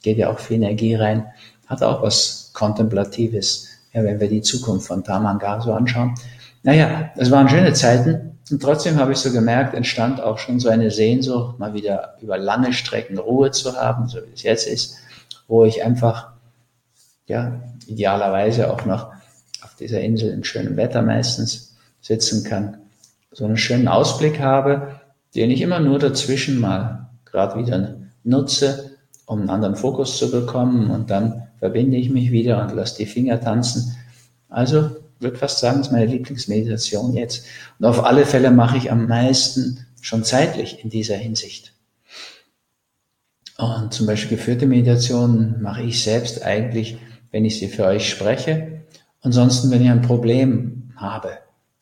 geht 0.00 0.16
ja 0.16 0.30
auch 0.30 0.38
viel 0.38 0.58
Energie 0.58 0.94
rein, 0.94 1.26
hat 1.66 1.82
auch 1.82 2.00
was 2.00 2.52
Kontemplatives, 2.54 3.66
ja, 3.92 4.04
wenn 4.04 4.20
wir 4.20 4.28
die 4.28 4.42
Zukunft 4.42 4.86
von 4.86 5.02
Tamanga 5.02 5.60
so 5.60 5.72
anschauen. 5.72 6.14
Naja, 6.62 7.10
das 7.16 7.32
waren 7.32 7.48
schöne 7.48 7.72
Zeiten 7.72 8.38
Und 8.48 8.62
trotzdem 8.62 8.96
habe 8.96 9.10
ich 9.10 9.18
so 9.18 9.32
gemerkt, 9.32 9.74
entstand 9.74 10.20
auch 10.20 10.38
schon 10.38 10.60
so 10.60 10.68
eine 10.68 10.92
Sehnsucht, 10.92 11.58
mal 11.58 11.74
wieder 11.74 12.14
über 12.22 12.38
lange 12.38 12.72
Strecken 12.72 13.18
Ruhe 13.18 13.50
zu 13.50 13.74
haben, 13.74 14.06
so 14.06 14.18
wie 14.18 14.34
es 14.34 14.44
jetzt 14.44 14.68
ist, 14.68 14.98
wo 15.48 15.64
ich 15.64 15.82
einfach, 15.82 16.37
ja, 17.28 17.62
idealerweise 17.86 18.72
auch 18.72 18.84
noch 18.84 19.12
auf 19.62 19.74
dieser 19.76 20.00
Insel 20.00 20.32
in 20.32 20.44
schönem 20.44 20.76
Wetter 20.76 21.02
meistens 21.02 21.76
sitzen 22.00 22.42
kann, 22.42 22.78
so 23.30 23.44
einen 23.44 23.56
schönen 23.56 23.88
Ausblick 23.88 24.40
habe, 24.40 25.00
den 25.34 25.50
ich 25.50 25.60
immer 25.60 25.78
nur 25.78 25.98
dazwischen 25.98 26.58
mal 26.58 27.10
gerade 27.24 27.58
wieder 27.60 27.94
nutze, 28.24 28.96
um 29.26 29.40
einen 29.40 29.50
anderen 29.50 29.76
Fokus 29.76 30.18
zu 30.18 30.30
bekommen 30.30 30.90
und 30.90 31.10
dann 31.10 31.48
verbinde 31.58 31.96
ich 31.96 32.08
mich 32.08 32.32
wieder 32.32 32.62
und 32.62 32.74
lasse 32.74 32.96
die 32.96 33.06
Finger 33.06 33.40
tanzen. 33.40 33.96
Also 34.48 34.90
würde 35.20 35.36
fast 35.36 35.58
sagen, 35.58 35.80
ist 35.80 35.92
meine 35.92 36.06
Lieblingsmeditation 36.06 37.12
jetzt. 37.14 37.44
Und 37.78 37.86
auf 37.86 38.04
alle 38.04 38.24
Fälle 38.24 38.50
mache 38.50 38.76
ich 38.78 38.90
am 38.90 39.06
meisten 39.06 39.86
schon 40.00 40.24
zeitlich 40.24 40.82
in 40.82 40.90
dieser 40.90 41.16
Hinsicht. 41.16 41.72
Und 43.58 43.92
zum 43.92 44.06
Beispiel 44.06 44.36
geführte 44.36 44.66
Meditationen 44.66 45.60
mache 45.60 45.82
ich 45.82 46.02
selbst 46.02 46.44
eigentlich, 46.44 46.98
wenn 47.30 47.44
ich 47.44 47.58
sie 47.58 47.68
für 47.68 47.84
euch 47.84 48.08
spreche. 48.08 48.82
Ansonsten, 49.20 49.70
wenn 49.70 49.82
ich 49.82 49.90
ein 49.90 50.02
Problem 50.02 50.92
habe. 50.96 51.30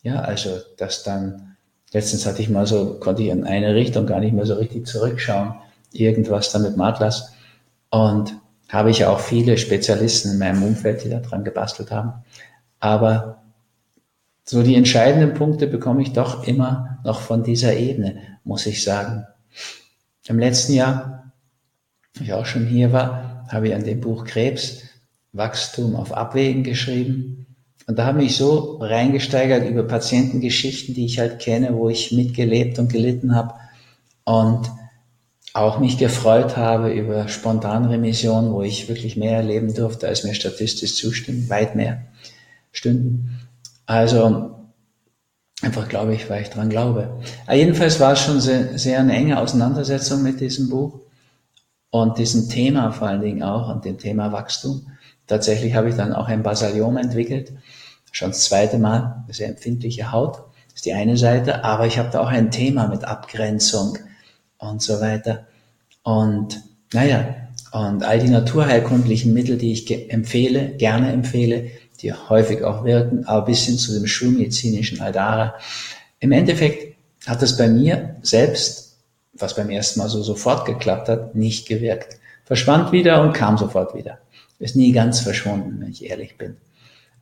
Ja, 0.02 0.20
also, 0.20 0.50
dass 0.76 1.02
dann, 1.02 1.56
letztens 1.92 2.26
hatte 2.26 2.42
ich 2.42 2.48
mal 2.48 2.66
so, 2.66 2.98
konnte 3.00 3.22
ich 3.22 3.28
in 3.28 3.44
eine 3.44 3.74
Richtung 3.74 4.06
gar 4.06 4.20
nicht 4.20 4.32
mehr 4.32 4.46
so 4.46 4.54
richtig 4.54 4.86
zurückschauen. 4.86 5.54
Irgendwas 5.92 6.52
da 6.52 6.58
mit 6.58 6.76
Matlas. 6.76 7.32
Und 7.90 8.36
habe 8.68 8.90
ich 8.90 9.04
auch 9.04 9.20
viele 9.20 9.58
Spezialisten 9.58 10.32
in 10.32 10.38
meinem 10.38 10.62
Umfeld, 10.62 11.04
die 11.04 11.10
da 11.10 11.20
dran 11.20 11.44
gebastelt 11.44 11.90
haben. 11.90 12.24
Aber 12.80 13.42
so 14.44 14.62
die 14.62 14.74
entscheidenden 14.74 15.34
Punkte 15.34 15.66
bekomme 15.66 16.02
ich 16.02 16.12
doch 16.12 16.46
immer 16.46 16.98
noch 17.04 17.20
von 17.20 17.42
dieser 17.42 17.74
Ebene, 17.74 18.22
muss 18.44 18.66
ich 18.66 18.82
sagen. 18.82 19.26
Im 20.26 20.38
letzten 20.38 20.74
Jahr, 20.74 21.32
ich 22.20 22.32
auch 22.32 22.46
schon 22.46 22.66
hier 22.66 22.92
war, 22.92 23.44
habe 23.48 23.68
ich 23.68 23.74
an 23.74 23.84
dem 23.84 24.00
Buch 24.00 24.24
Krebs 24.24 24.82
Wachstum 25.32 25.96
auf 25.96 26.12
Abwägen 26.12 26.62
geschrieben. 26.62 27.46
Und 27.86 27.98
da 27.98 28.06
habe 28.06 28.24
ich 28.24 28.36
so 28.36 28.78
reingesteigert 28.80 29.68
über 29.68 29.84
Patientengeschichten, 29.84 30.94
die 30.94 31.06
ich 31.06 31.18
halt 31.18 31.38
kenne, 31.38 31.74
wo 31.74 31.88
ich 31.88 32.12
mitgelebt 32.12 32.78
und 32.78 32.92
gelitten 32.92 33.34
habe. 33.34 33.54
Und 34.24 34.70
auch 35.52 35.78
mich 35.78 35.96
gefreut 35.96 36.56
habe 36.56 36.92
über 36.92 37.28
Spontanremission, 37.28 38.52
wo 38.52 38.62
ich 38.62 38.88
wirklich 38.88 39.16
mehr 39.16 39.36
erleben 39.36 39.72
durfte, 39.72 40.06
als 40.08 40.24
mir 40.24 40.34
statistisch 40.34 40.96
zustimmt, 40.96 41.48
weit 41.48 41.76
mehr 41.76 42.02
Stunden. 42.72 43.40
Also 43.86 44.50
einfach 45.62 45.88
glaube 45.88 46.14
ich, 46.14 46.28
weil 46.28 46.42
ich 46.42 46.50
dran 46.50 46.68
glaube. 46.68 47.20
Aber 47.46 47.56
jedenfalls 47.56 48.00
war 48.00 48.12
es 48.12 48.20
schon 48.20 48.40
sehr, 48.40 48.78
sehr 48.78 48.98
eine 48.98 49.14
enge 49.14 49.38
Auseinandersetzung 49.38 50.22
mit 50.22 50.40
diesem 50.40 50.68
Buch 50.68 51.00
und 51.90 52.18
diesem 52.18 52.50
Thema 52.50 52.92
vor 52.92 53.08
allen 53.08 53.22
Dingen 53.22 53.42
auch 53.42 53.74
und 53.74 53.84
dem 53.84 53.96
Thema 53.96 54.32
Wachstum. 54.32 54.86
Tatsächlich 55.26 55.74
habe 55.74 55.88
ich 55.88 55.96
dann 55.96 56.12
auch 56.12 56.28
ein 56.28 56.42
Basaliom 56.42 56.96
entwickelt, 56.96 57.52
schon 58.12 58.30
das 58.30 58.44
zweite 58.44 58.78
Mal, 58.78 59.24
sehr 59.28 59.48
empfindliche 59.48 60.12
Haut, 60.12 60.42
ist 60.74 60.86
die 60.86 60.92
eine 60.92 61.16
Seite, 61.16 61.64
aber 61.64 61.86
ich 61.86 61.98
habe 61.98 62.10
da 62.10 62.20
auch 62.20 62.28
ein 62.28 62.50
Thema 62.50 62.88
mit 62.88 63.04
Abgrenzung, 63.04 63.98
und 64.58 64.82
so 64.82 65.00
weiter. 65.00 65.46
Und 66.02 66.62
naja, 66.92 67.34
und 67.72 68.04
all 68.04 68.18
die 68.18 68.28
naturheilkundlichen 68.28 69.32
Mittel, 69.32 69.58
die 69.58 69.72
ich 69.72 70.10
empfehle, 70.10 70.70
gerne 70.76 71.12
empfehle, 71.12 71.70
die 72.00 72.12
häufig 72.12 72.62
auch 72.62 72.84
wirken, 72.84 73.24
aber 73.24 73.46
bis 73.46 73.64
hin 73.64 73.78
zu 73.78 73.92
dem 73.92 74.06
schulmedizinischen 74.06 75.00
Aldara. 75.00 75.54
Im 76.20 76.32
Endeffekt 76.32 76.96
hat 77.26 77.42
es 77.42 77.56
bei 77.56 77.68
mir 77.68 78.16
selbst, 78.22 78.98
was 79.34 79.54
beim 79.54 79.70
ersten 79.70 80.00
Mal 80.00 80.08
so 80.08 80.22
sofort 80.22 80.64
geklappt 80.64 81.08
hat, 81.08 81.34
nicht 81.34 81.68
gewirkt. 81.68 82.18
Verschwand 82.44 82.92
wieder 82.92 83.22
und 83.22 83.32
kam 83.32 83.58
sofort 83.58 83.94
wieder. 83.94 84.18
Ist 84.58 84.76
nie 84.76 84.92
ganz 84.92 85.20
verschwunden, 85.20 85.80
wenn 85.80 85.90
ich 85.90 86.04
ehrlich 86.04 86.38
bin. 86.38 86.56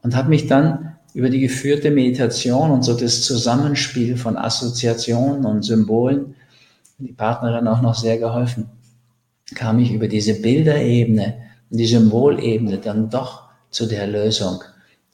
Und 0.03 0.15
habe 0.15 0.29
mich 0.29 0.47
dann 0.47 0.97
über 1.15 1.31
die 1.31 1.41
geführte 1.41 1.91
Meditation 1.91 2.71
und 2.71 2.83
so 2.83 2.95
das 2.95 3.23
Zusammenspiel 3.23 4.17
von 4.17 4.37
Assoziationen 4.37 5.45
und 5.45 5.63
Symbolen 5.63 6.35
die 6.99 7.13
Partnerin 7.13 7.69
auch 7.69 7.83
noch 7.83 7.95
sehr 7.95 8.19
geholfen, 8.19 8.69
kam 9.55 9.79
ich 9.79 9.93
über 9.93 10.09
diese 10.09 10.41
Bilderebene 10.41 11.35
und 11.71 11.79
die 11.79 11.87
Symbolebene 11.87 12.79
dann 12.79 13.11
doch 13.11 13.45
zu 13.71 13.87
der 13.87 14.07
Lösung. 14.07 14.63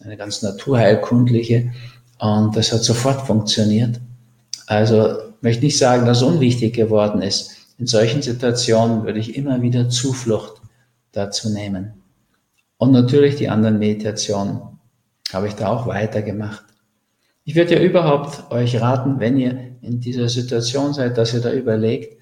Eine 0.02 0.16
ganz 0.16 0.42
naturheilkundliche 0.42 1.72
und 2.18 2.56
das 2.56 2.72
hat 2.72 2.84
sofort 2.84 3.26
funktioniert. 3.26 4.00
Also 4.66 5.16
möchte 5.40 5.64
nicht 5.64 5.78
sagen, 5.78 6.06
dass 6.06 6.18
es 6.18 6.22
unwichtig 6.22 6.74
geworden 6.74 7.22
ist. 7.22 7.56
In 7.78 7.86
solchen 7.86 8.22
Situationen 8.22 9.04
würde 9.04 9.18
ich 9.18 9.36
immer 9.36 9.62
wieder 9.62 9.88
Zuflucht 9.88 10.60
dazu 11.12 11.50
nehmen. 11.50 11.94
Und 12.80 12.92
natürlich 12.92 13.36
die 13.36 13.50
anderen 13.50 13.78
Meditationen 13.78 14.62
habe 15.34 15.48
ich 15.48 15.54
da 15.54 15.68
auch 15.68 15.86
weitergemacht. 15.86 16.64
Ich 17.44 17.54
würde 17.54 17.74
ja 17.74 17.82
überhaupt 17.82 18.50
euch 18.50 18.80
raten, 18.80 19.20
wenn 19.20 19.36
ihr 19.36 19.76
in 19.82 20.00
dieser 20.00 20.30
Situation 20.30 20.94
seid, 20.94 21.18
dass 21.18 21.34
ihr 21.34 21.42
da 21.42 21.52
überlegt, 21.52 22.18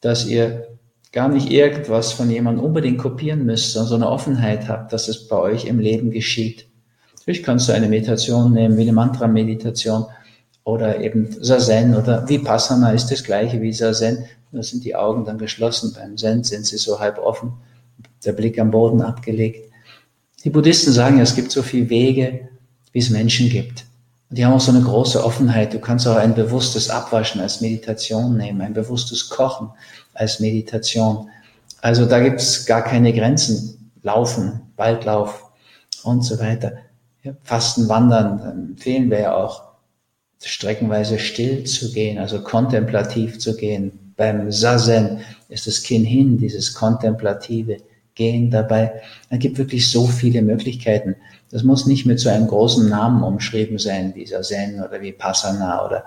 dass 0.00 0.26
ihr 0.26 0.66
gar 1.12 1.28
nicht 1.28 1.52
irgendwas 1.52 2.10
von 2.10 2.28
jemandem 2.28 2.64
unbedingt 2.64 2.98
kopieren 2.98 3.46
müsst, 3.46 3.72
sondern 3.72 3.88
so 3.88 3.94
eine 3.94 4.08
Offenheit 4.08 4.68
habt, 4.68 4.92
dass 4.92 5.06
es 5.06 5.28
bei 5.28 5.36
euch 5.36 5.66
im 5.66 5.78
Leben 5.78 6.10
geschieht. 6.10 6.66
Natürlich 7.18 7.44
kannst 7.44 7.68
du 7.68 7.72
eine 7.72 7.88
Meditation 7.88 8.52
nehmen, 8.52 8.76
wie 8.76 8.82
eine 8.82 8.92
Mantra-Meditation 8.92 10.06
oder 10.64 11.00
eben 11.00 11.36
Sazen 11.40 11.94
oder 11.94 12.28
Vipassana 12.28 12.90
ist 12.90 13.12
das 13.12 13.22
gleiche 13.22 13.62
wie 13.62 13.72
Sazen, 13.72 14.24
nur 14.50 14.64
sind 14.64 14.84
die 14.84 14.96
Augen 14.96 15.24
dann 15.24 15.38
geschlossen. 15.38 15.94
Beim 15.94 16.16
Zen 16.16 16.42
sind 16.42 16.66
sie 16.66 16.78
so 16.78 16.98
halb 16.98 17.18
offen, 17.18 17.52
der 18.24 18.32
Blick 18.32 18.58
am 18.58 18.72
Boden 18.72 19.02
abgelegt. 19.02 19.69
Die 20.44 20.50
Buddhisten 20.50 20.92
sagen, 20.92 21.20
es 21.20 21.34
gibt 21.34 21.50
so 21.50 21.62
viele 21.62 21.90
Wege, 21.90 22.48
wie 22.92 22.98
es 22.98 23.10
Menschen 23.10 23.50
gibt. 23.50 23.84
Und 24.30 24.38
die 24.38 24.44
haben 24.44 24.54
auch 24.54 24.60
so 24.60 24.72
eine 24.72 24.82
große 24.82 25.22
Offenheit. 25.22 25.74
Du 25.74 25.80
kannst 25.80 26.06
auch 26.06 26.16
ein 26.16 26.34
bewusstes 26.34 26.88
Abwaschen 26.88 27.40
als 27.40 27.60
Meditation 27.60 28.36
nehmen, 28.36 28.60
ein 28.60 28.72
bewusstes 28.72 29.28
Kochen 29.28 29.68
als 30.14 30.40
Meditation. 30.40 31.28
Also 31.82 32.06
da 32.06 32.20
gibt's 32.20 32.64
gar 32.64 32.82
keine 32.82 33.12
Grenzen. 33.12 33.92
Laufen, 34.02 34.62
Waldlauf 34.76 35.50
und 36.04 36.22
so 36.22 36.38
weiter. 36.38 36.72
Ja, 37.22 37.32
Fasten, 37.42 37.88
Wandern 37.88 38.70
empfehlen 38.70 39.10
wir 39.10 39.20
ja 39.20 39.34
auch, 39.34 39.70
streckenweise 40.42 41.18
still 41.18 41.64
zu 41.64 41.92
gehen, 41.92 42.16
also 42.16 42.40
kontemplativ 42.40 43.38
zu 43.38 43.54
gehen. 43.56 44.14
Beim 44.16 44.50
Sazen 44.50 45.20
ist 45.50 45.66
das 45.66 45.82
Kinn 45.82 46.02
hin, 46.04 46.38
dieses 46.38 46.72
kontemplative 46.72 47.76
Gehen 48.20 48.50
dabei. 48.50 48.92
Es 49.30 49.38
gibt 49.38 49.56
wirklich 49.56 49.90
so 49.90 50.06
viele 50.06 50.42
Möglichkeiten. 50.42 51.16
Das 51.50 51.62
muss 51.62 51.86
nicht 51.86 52.04
mit 52.04 52.20
so 52.20 52.28
einem 52.28 52.48
großen 52.48 52.86
Namen 52.86 53.22
umschrieben 53.22 53.78
sein, 53.78 54.12
wie 54.14 54.26
Zen 54.26 54.82
oder 54.82 55.00
wie 55.00 55.12
Passana 55.12 55.86
oder 55.86 56.04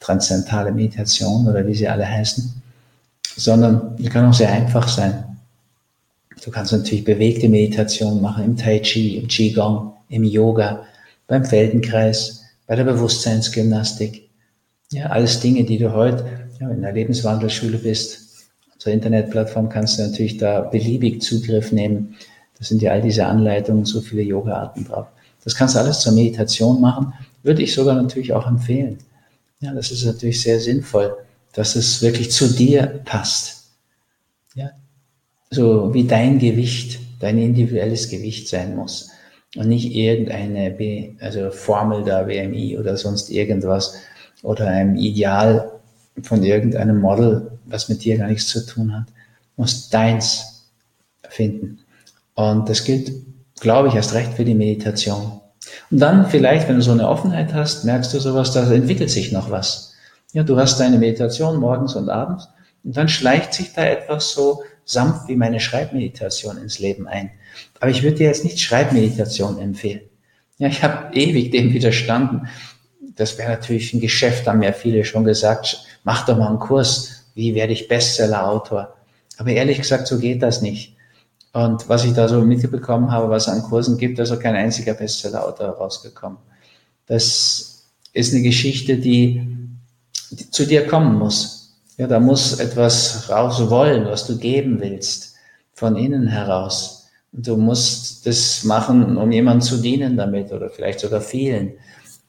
transzendentale 0.00 0.70
Meditation 0.70 1.48
oder 1.48 1.66
wie 1.66 1.74
sie 1.74 1.88
alle 1.88 2.06
heißen, 2.06 2.62
sondern 3.36 3.96
die 3.96 4.10
kann 4.10 4.26
auch 4.26 4.34
sehr 4.34 4.52
einfach 4.52 4.86
sein. 4.86 5.24
Du 6.44 6.50
kannst 6.50 6.72
natürlich 6.72 7.04
bewegte 7.04 7.48
Meditation 7.48 8.20
machen 8.20 8.44
im 8.44 8.56
Tai 8.58 8.78
Chi, 8.80 9.16
im 9.16 9.26
Qigong, 9.26 9.94
im 10.10 10.24
Yoga, 10.24 10.84
beim 11.26 11.46
Feldenkreis, 11.46 12.44
bei 12.66 12.76
der 12.76 12.84
Bewusstseinsgymnastik. 12.84 14.28
Ja, 14.92 15.06
alles 15.06 15.40
Dinge, 15.40 15.64
die 15.64 15.78
du 15.78 15.94
heute 15.94 16.22
ja, 16.60 16.68
in 16.68 16.82
der 16.82 16.92
Lebenswandelschule 16.92 17.78
bist. 17.78 18.29
Unsere 18.80 18.92
Internetplattform 18.92 19.68
kannst 19.68 19.98
du 19.98 20.02
natürlich 20.02 20.38
da 20.38 20.62
beliebig 20.62 21.22
Zugriff 21.22 21.70
nehmen 21.70 22.16
da 22.60 22.66
sind 22.66 22.82
ja 22.82 22.92
all 22.92 23.00
diese 23.00 23.24
Anleitungen, 23.24 23.86
so 23.86 24.02
viele 24.02 24.20
Yoga-Arten 24.20 24.84
drauf. 24.84 25.06
Das 25.42 25.54
kannst 25.54 25.74
du 25.74 25.78
alles 25.78 26.00
zur 26.00 26.12
Meditation 26.12 26.78
machen. 26.80 27.14
Würde 27.42 27.62
ich 27.62 27.72
sogar 27.72 27.94
natürlich 27.94 28.34
auch 28.34 28.46
empfehlen. 28.46 28.98
Ja, 29.60 29.72
das 29.72 29.90
ist 29.90 30.04
natürlich 30.04 30.42
sehr 30.42 30.60
sinnvoll, 30.60 31.16
dass 31.54 31.74
es 31.74 32.02
wirklich 32.02 32.30
zu 32.30 32.54
dir 32.54 33.00
passt. 33.06 33.70
Ja, 34.54 34.72
so 35.50 35.94
wie 35.94 36.04
dein 36.04 36.38
Gewicht, 36.38 36.98
dein 37.18 37.38
individuelles 37.38 38.10
Gewicht 38.10 38.48
sein 38.48 38.76
muss. 38.76 39.10
Und 39.56 39.68
nicht 39.68 39.94
irgendeine 39.94 40.70
B, 40.70 41.14
also 41.18 41.50
Formel 41.50 42.04
da, 42.04 42.24
BMI 42.24 42.76
oder 42.78 42.98
sonst 42.98 43.30
irgendwas 43.30 43.94
oder 44.42 44.66
einem 44.66 44.96
Ideal 44.96 45.69
von 46.22 46.42
irgendeinem 46.42 47.00
Model, 47.00 47.58
was 47.66 47.88
mit 47.88 48.04
dir 48.04 48.18
gar 48.18 48.28
nichts 48.28 48.48
zu 48.48 48.64
tun 48.66 48.94
hat. 48.94 49.06
Musst 49.56 49.92
deins 49.92 50.70
finden. 51.28 51.80
Und 52.34 52.68
das 52.68 52.84
gilt, 52.84 53.12
glaube 53.60 53.88
ich, 53.88 53.94
erst 53.94 54.14
recht 54.14 54.34
für 54.34 54.44
die 54.44 54.54
Meditation. 54.54 55.40
Und 55.90 55.98
dann 55.98 56.28
vielleicht, 56.28 56.68
wenn 56.68 56.76
du 56.76 56.82
so 56.82 56.92
eine 56.92 57.08
Offenheit 57.08 57.52
hast, 57.52 57.84
merkst 57.84 58.12
du 58.14 58.18
sowas, 58.18 58.52
da 58.52 58.70
entwickelt 58.72 59.10
sich 59.10 59.32
noch 59.32 59.50
was. 59.50 59.94
Ja, 60.32 60.42
du 60.42 60.56
hast 60.58 60.78
deine 60.78 60.98
Meditation 60.98 61.56
morgens 61.58 61.94
und 61.96 62.08
abends 62.08 62.48
und 62.84 62.96
dann 62.96 63.08
schleicht 63.08 63.54
sich 63.54 63.72
da 63.72 63.84
etwas 63.84 64.32
so 64.32 64.62
sanft 64.84 65.28
wie 65.28 65.36
meine 65.36 65.60
Schreibmeditation 65.60 66.58
ins 66.58 66.78
Leben 66.78 67.06
ein. 67.06 67.30
Aber 67.78 67.90
ich 67.90 68.02
würde 68.02 68.18
dir 68.18 68.26
jetzt 68.26 68.44
nicht 68.44 68.60
Schreibmeditation 68.60 69.58
empfehlen. 69.58 70.02
Ja, 70.58 70.68
ich 70.68 70.82
habe 70.82 71.14
ewig 71.14 71.50
dem 71.50 71.72
widerstanden. 71.72 72.48
das 73.16 73.38
wäre 73.38 73.50
natürlich 73.50 73.92
ein 73.92 74.00
Geschäft, 74.00 74.46
haben 74.46 74.62
ja 74.62 74.72
viele 74.72 75.04
schon 75.04 75.24
gesagt, 75.24 75.84
mach 76.04 76.26
doch 76.26 76.36
mal 76.36 76.48
einen 76.48 76.58
Kurs, 76.58 77.24
wie 77.34 77.54
werde 77.54 77.72
ich 77.72 77.88
Bestseller-Autor. 77.88 78.94
Aber 79.38 79.50
ehrlich 79.50 79.78
gesagt, 79.78 80.06
so 80.06 80.18
geht 80.18 80.42
das 80.42 80.62
nicht. 80.62 80.96
Und 81.52 81.88
was 81.88 82.04
ich 82.04 82.12
da 82.12 82.28
so 82.28 82.42
mitbekommen 82.42 83.10
habe, 83.10 83.28
was 83.28 83.46
es 83.46 83.52
an 83.52 83.62
Kursen 83.62 83.98
gibt, 83.98 84.18
da 84.18 84.22
ist 84.22 84.30
auch 84.30 84.38
kein 84.38 84.54
einziger 84.54 84.94
Bestseller-Autor 84.94 85.70
rausgekommen. 85.70 86.38
Das 87.06 87.84
ist 88.12 88.32
eine 88.32 88.42
Geschichte, 88.42 88.96
die, 88.96 89.56
die 90.30 90.50
zu 90.50 90.66
dir 90.66 90.86
kommen 90.86 91.18
muss. 91.18 91.72
Ja, 91.96 92.06
da 92.06 92.20
muss 92.20 92.58
etwas 92.58 93.28
raus 93.28 93.68
wollen, 93.68 94.06
was 94.06 94.26
du 94.26 94.38
geben 94.38 94.80
willst, 94.80 95.34
von 95.74 95.96
innen 95.96 96.28
heraus. 96.28 97.08
Du 97.32 97.56
musst 97.56 98.26
das 98.26 98.64
machen, 98.64 99.16
um 99.16 99.30
jemandem 99.30 99.62
zu 99.62 99.76
dienen 99.78 100.16
damit 100.16 100.52
oder 100.52 100.70
vielleicht 100.70 101.00
sogar 101.00 101.20
vielen. 101.20 101.74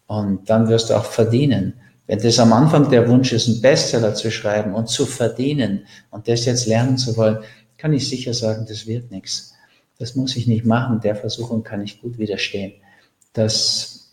Und 0.08 0.50
dann 0.50 0.68
wirst 0.68 0.90
du 0.90 0.96
auch 0.96 1.06
verdienen. 1.06 1.74
Wenn 2.08 2.20
das 2.20 2.40
am 2.40 2.52
Anfang 2.54 2.90
der 2.90 3.08
Wunsch 3.08 3.32
ist, 3.32 3.48
einen 3.48 3.62
Bestseller 3.62 4.14
zu 4.16 4.32
schreiben 4.32 4.74
und 4.74 4.90
zu 4.90 5.06
verdienen 5.06 5.86
und 6.10 6.28
das 6.28 6.46
jetzt 6.46 6.68
lernen 6.68 6.98
zu 6.98 7.16
wollen, 7.16 7.40
kann 7.78 7.94
ich 7.94 8.08
sicher 8.08 8.34
sagen, 8.34 8.66
das 8.68 8.86
wird 8.86 9.12
nichts. 9.12 9.54
Das 9.98 10.16
muss 10.16 10.36
ich 10.36 10.48
nicht 10.48 10.66
machen. 10.66 11.00
Der 11.02 11.16
Versuchung 11.16 11.64
kann 11.64 11.82
ich 11.82 12.02
gut 12.02 12.18
widerstehen. 12.18 12.74
Das 13.34 14.12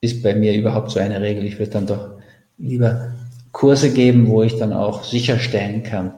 ist 0.00 0.22
bei 0.22 0.34
mir 0.34 0.54
überhaupt 0.54 0.90
so 0.90 0.98
eine 0.98 1.20
Regel. 1.20 1.44
Ich 1.44 1.58
würde 1.58 1.72
dann 1.72 1.86
doch 1.86 2.10
lieber 2.58 3.12
Kurse 3.52 3.92
geben, 3.92 4.28
wo 4.28 4.42
ich 4.42 4.58
dann 4.58 4.72
auch 4.72 5.04
sicherstellen 5.04 5.82
kann, 5.82 6.14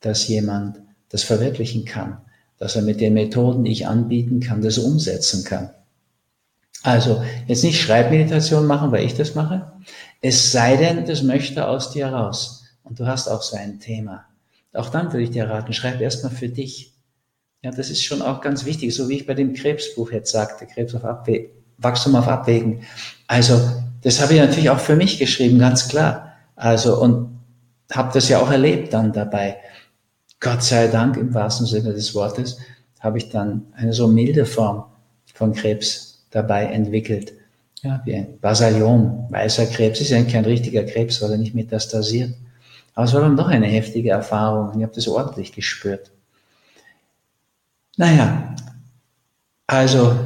dass 0.00 0.28
jemand 0.28 0.80
das 1.08 1.22
verwirklichen 1.22 1.84
kann, 1.84 2.18
dass 2.58 2.76
er 2.76 2.82
mit 2.82 3.00
den 3.00 3.14
Methoden, 3.14 3.64
die 3.64 3.72
ich 3.72 3.86
anbieten 3.86 4.40
kann, 4.40 4.62
das 4.62 4.78
umsetzen 4.78 5.44
kann. 5.44 5.70
Also 6.82 7.24
jetzt 7.46 7.64
nicht 7.64 7.80
Schreibmeditation 7.80 8.66
machen, 8.66 8.92
weil 8.92 9.04
ich 9.04 9.14
das 9.14 9.34
mache. 9.34 9.72
Es 10.20 10.52
sei 10.52 10.76
denn, 10.76 11.06
das 11.06 11.22
möchte 11.22 11.66
aus 11.66 11.90
dir 11.90 12.08
raus. 12.08 12.64
Und 12.82 13.00
du 13.00 13.06
hast 13.06 13.28
auch 13.28 13.42
so 13.42 13.56
ein 13.56 13.80
Thema. 13.80 14.26
Auch 14.74 14.90
dann 14.90 15.12
würde 15.12 15.22
ich 15.22 15.30
dir 15.30 15.48
raten, 15.48 15.72
schreib 15.72 16.00
erstmal 16.00 16.32
für 16.32 16.48
dich. 16.48 16.92
Ja, 17.62 17.70
das 17.70 17.88
ist 17.88 18.04
schon 18.04 18.20
auch 18.20 18.42
ganz 18.42 18.66
wichtig, 18.66 18.94
so 18.94 19.08
wie 19.08 19.16
ich 19.16 19.26
bei 19.26 19.34
dem 19.34 19.54
Krebsbuch 19.54 20.12
jetzt 20.12 20.32
sagte, 20.32 20.66
Krebs 20.66 20.94
auf 20.94 21.04
Abwägen, 21.04 21.50
Wachstum 21.78 22.16
auf 22.16 22.28
Abwägen. 22.28 22.82
Also, 23.26 23.58
das 24.02 24.20
habe 24.20 24.34
ich 24.34 24.40
natürlich 24.40 24.68
auch 24.68 24.80
für 24.80 24.96
mich 24.96 25.18
geschrieben, 25.18 25.58
ganz 25.58 25.88
klar. 25.88 26.34
Also, 26.56 27.00
und 27.00 27.38
habe 27.90 28.12
das 28.12 28.28
ja 28.28 28.40
auch 28.40 28.50
erlebt 28.50 28.92
dann 28.92 29.12
dabei. 29.12 29.56
Gott 30.40 30.62
sei 30.62 30.88
Dank, 30.88 31.16
im 31.16 31.32
wahrsten 31.32 31.66
Sinne 31.66 31.94
des 31.94 32.14
Wortes, 32.14 32.58
habe 33.00 33.16
ich 33.18 33.30
dann 33.30 33.66
eine 33.72 33.94
so 33.94 34.08
milde 34.08 34.44
Form 34.44 34.84
von 35.32 35.54
Krebs 35.54 36.13
dabei 36.34 36.66
entwickelt. 36.66 37.32
Ja, 37.82 38.00
wie 38.04 38.14
ein 38.14 38.38
Basaliom, 38.40 39.26
weißer 39.30 39.66
Krebs, 39.66 40.00
ist 40.00 40.10
ja 40.10 40.22
kein 40.22 40.44
richtiger 40.44 40.84
Krebs, 40.84 41.20
weil 41.20 41.32
er 41.32 41.38
nicht 41.38 41.54
metastasiert. 41.54 42.34
Aber 42.94 43.04
es 43.06 43.12
war 43.12 43.20
dann 43.20 43.36
doch 43.36 43.48
eine 43.48 43.66
heftige 43.66 44.10
Erfahrung 44.10 44.70
und 44.70 44.78
ich 44.78 44.84
habe 44.84 44.94
das 44.94 45.06
ordentlich 45.08 45.52
gespürt. 45.52 46.10
Naja, 47.96 48.54
also 49.66 50.16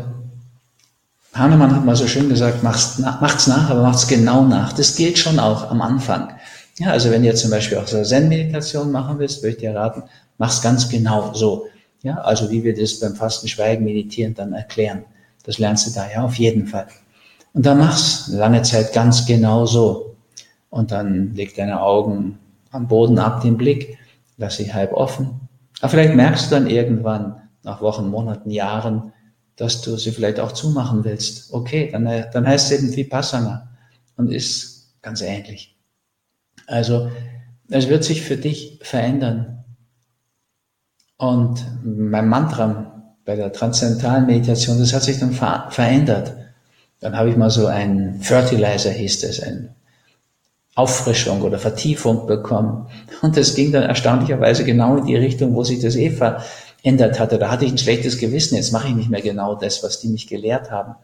Hahnemann 1.34 1.74
hat 1.74 1.84
mal 1.84 1.96
so 1.96 2.06
schön 2.06 2.28
gesagt, 2.28 2.62
macht's, 2.62 2.98
macht's 2.98 3.46
nach, 3.46 3.70
aber 3.70 3.82
macht's 3.82 4.08
genau 4.08 4.44
nach. 4.44 4.72
Das 4.72 4.96
gilt 4.96 5.18
schon 5.18 5.38
auch 5.38 5.70
am 5.70 5.80
Anfang. 5.80 6.32
Ja, 6.78 6.90
also 6.90 7.10
wenn 7.10 7.24
jetzt 7.24 7.42
zum 7.42 7.50
Beispiel 7.50 7.78
auch 7.78 7.86
so 7.86 8.02
Zen-Meditation 8.02 8.92
machen 8.92 9.18
willst, 9.18 9.42
würde 9.42 9.56
ich 9.56 9.60
dir 9.60 9.74
raten, 9.74 10.04
mach's 10.38 10.62
ganz 10.62 10.88
genau 10.88 11.34
so. 11.34 11.66
Ja, 12.02 12.18
also 12.18 12.50
wie 12.50 12.62
wir 12.62 12.74
das 12.74 13.00
beim 13.00 13.16
Fasten 13.16 13.48
Schweigen 13.48 13.84
meditieren 13.84 14.34
dann 14.34 14.52
erklären. 14.52 15.04
Das 15.44 15.58
lernst 15.58 15.86
du 15.86 15.98
da 15.98 16.10
ja 16.10 16.24
auf 16.24 16.34
jeden 16.34 16.66
Fall. 16.66 16.86
Und 17.54 17.66
dann 17.66 17.78
mach's 17.78 18.28
lange 18.28 18.62
Zeit 18.62 18.92
ganz 18.92 19.26
genau 19.26 19.66
so. 19.66 20.16
Und 20.70 20.90
dann 20.90 21.34
leg 21.34 21.54
deine 21.54 21.80
Augen 21.80 22.38
am 22.70 22.86
Boden 22.86 23.18
ab, 23.18 23.40
den 23.40 23.56
Blick, 23.56 23.98
lass 24.36 24.56
sie 24.56 24.72
halb 24.72 24.92
offen. 24.92 25.40
Aber 25.80 25.88
vielleicht 25.88 26.14
merkst 26.14 26.50
du 26.50 26.54
dann 26.54 26.68
irgendwann, 26.68 27.42
nach 27.62 27.80
Wochen, 27.80 28.08
Monaten, 28.08 28.50
Jahren, 28.50 29.12
dass 29.56 29.82
du 29.82 29.96
sie 29.96 30.12
vielleicht 30.12 30.40
auch 30.40 30.52
zumachen 30.52 31.04
willst. 31.04 31.52
Okay, 31.52 31.88
dann, 31.90 32.04
dann 32.32 32.46
heißt 32.46 32.70
es 32.70 32.78
eben 32.78 32.96
Vipassana 32.96 33.68
und 34.16 34.30
ist 34.30 34.94
ganz 35.02 35.20
ähnlich. 35.20 35.76
Also, 36.66 37.10
es 37.70 37.88
wird 37.88 38.04
sich 38.04 38.22
für 38.22 38.36
dich 38.36 38.78
verändern. 38.82 39.64
Und 41.16 41.64
mein 41.82 42.28
Mantra, 42.28 42.97
bei 43.28 43.36
der 43.36 43.52
transzendentalen 43.52 44.24
Meditation, 44.24 44.78
das 44.78 44.94
hat 44.94 45.02
sich 45.02 45.20
dann 45.20 45.32
ver 45.32 45.66
verändert. 45.68 46.32
Dann 46.98 47.14
habe 47.14 47.28
ich 47.28 47.36
mal 47.36 47.50
so 47.50 47.66
einen 47.66 48.22
Fertilizer, 48.22 48.90
hieß 48.90 49.20
das, 49.20 49.40
eine 49.40 49.74
Auffrischung 50.74 51.42
oder 51.42 51.58
Vertiefung 51.58 52.26
bekommen. 52.26 52.86
Und 53.20 53.36
das 53.36 53.54
ging 53.54 53.70
dann 53.70 53.82
erstaunlicherweise 53.82 54.64
genau 54.64 54.96
in 54.96 55.04
die 55.04 55.16
Richtung, 55.16 55.54
wo 55.54 55.62
sich 55.62 55.78
das 55.78 55.94
eh 55.94 56.08
verändert 56.08 57.20
hatte. 57.20 57.36
Da 57.36 57.50
hatte 57.50 57.66
ich 57.66 57.72
ein 57.72 57.76
schlechtes 57.76 58.16
Gewissen, 58.16 58.56
jetzt 58.56 58.72
mache 58.72 58.88
ich 58.88 58.94
nicht 58.94 59.10
mehr 59.10 59.20
genau 59.20 59.54
das, 59.54 59.82
was 59.82 60.00
die 60.00 60.08
mich 60.08 60.26
gelehrt 60.26 60.70
haben. 60.70 60.94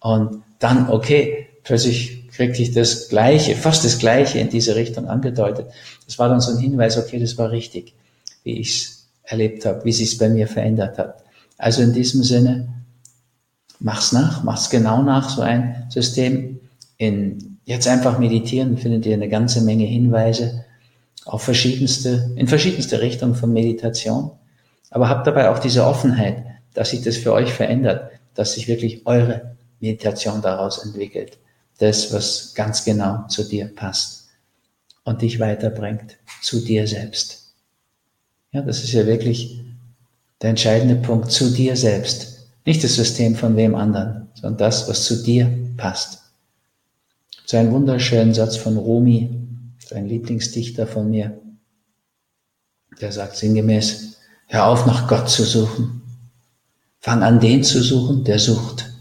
Und 0.00 0.42
dann, 0.58 0.90
okay, 0.90 1.48
plötzlich 1.62 2.28
kriegte 2.28 2.60
ich 2.60 2.72
das 2.72 3.08
Gleiche, 3.08 3.56
fast 3.56 3.86
das 3.86 3.98
Gleiche 3.98 4.38
in 4.38 4.50
diese 4.50 4.76
Richtung 4.76 5.08
angedeutet. 5.08 5.68
Das 6.04 6.18
war 6.18 6.28
dann 6.28 6.42
so 6.42 6.52
ein 6.52 6.58
Hinweis, 6.58 6.98
okay, 6.98 7.18
das 7.18 7.38
war 7.38 7.52
richtig, 7.52 7.94
wie 8.42 8.60
ich 8.60 8.68
es 8.68 9.06
erlebt 9.22 9.64
habe, 9.64 9.82
wie 9.86 9.92
sich 9.92 10.12
es 10.12 10.18
bei 10.18 10.28
mir 10.28 10.46
verändert 10.46 10.98
hat. 10.98 11.23
Also 11.58 11.82
in 11.82 11.92
diesem 11.92 12.22
Sinne, 12.22 12.68
mach's 13.78 14.12
nach, 14.12 14.42
mach's 14.42 14.70
genau 14.70 15.02
nach, 15.02 15.30
so 15.30 15.42
ein 15.42 15.86
System. 15.88 16.60
In, 16.96 17.58
jetzt 17.64 17.88
einfach 17.88 18.18
meditieren, 18.18 18.78
findet 18.78 19.06
ihr 19.06 19.14
eine 19.14 19.28
ganze 19.28 19.60
Menge 19.62 19.84
Hinweise 19.84 20.64
auf 21.24 21.42
verschiedenste, 21.42 22.32
in 22.36 22.46
verschiedenste 22.48 23.00
Richtungen 23.00 23.34
von 23.34 23.52
Meditation. 23.52 24.30
Aber 24.90 25.08
habt 25.08 25.26
dabei 25.26 25.50
auch 25.50 25.58
diese 25.58 25.84
Offenheit, 25.84 26.44
dass 26.74 26.90
sich 26.90 27.02
das 27.02 27.16
für 27.16 27.32
euch 27.32 27.52
verändert, 27.52 28.10
dass 28.34 28.54
sich 28.54 28.68
wirklich 28.68 29.06
eure 29.06 29.56
Meditation 29.80 30.42
daraus 30.42 30.84
entwickelt. 30.84 31.38
Das, 31.78 32.12
was 32.12 32.54
ganz 32.54 32.84
genau 32.84 33.26
zu 33.28 33.44
dir 33.44 33.66
passt 33.74 34.28
und 35.04 35.22
dich 35.22 35.40
weiterbringt 35.40 36.16
zu 36.42 36.60
dir 36.60 36.86
selbst. 36.86 37.52
Ja, 38.52 38.62
das 38.62 38.84
ist 38.84 38.92
ja 38.92 39.06
wirklich 39.06 39.64
der 40.44 40.50
entscheidende 40.50 40.96
Punkt 40.96 41.32
zu 41.32 41.50
dir 41.54 41.74
selbst. 41.74 42.50
Nicht 42.66 42.84
das 42.84 42.96
System 42.96 43.34
von 43.34 43.56
wem 43.56 43.74
anderen, 43.74 44.28
sondern 44.34 44.58
das, 44.58 44.86
was 44.90 45.04
zu 45.04 45.22
dir 45.22 45.50
passt. 45.78 46.20
So 47.46 47.56
ein 47.56 47.72
wunderschönen 47.72 48.34
Satz 48.34 48.58
von 48.58 48.76
Rumi, 48.76 49.30
ein 49.90 50.06
Lieblingsdichter 50.06 50.86
von 50.86 51.10
mir, 51.10 51.40
der 53.00 53.10
sagt 53.10 53.36
sinngemäß, 53.36 54.18
hör 54.48 54.66
auf 54.66 54.84
nach 54.84 55.08
Gott 55.08 55.30
zu 55.30 55.44
suchen. 55.44 56.02
Fang 57.00 57.22
an, 57.22 57.40
den 57.40 57.64
zu 57.64 57.82
suchen, 57.82 58.22
der 58.24 58.38
sucht 58.38 58.92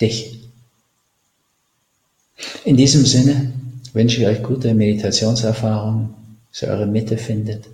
dich. 0.00 0.48
In 2.64 2.78
diesem 2.78 3.04
Sinne 3.04 3.52
wünsche 3.92 4.22
ich 4.22 4.26
euch 4.26 4.42
gute 4.42 4.72
Meditationserfahrungen, 4.72 6.14
dass 6.50 6.62
ihr 6.62 6.68
eure 6.68 6.86
Mitte 6.86 7.18
findet 7.18 7.66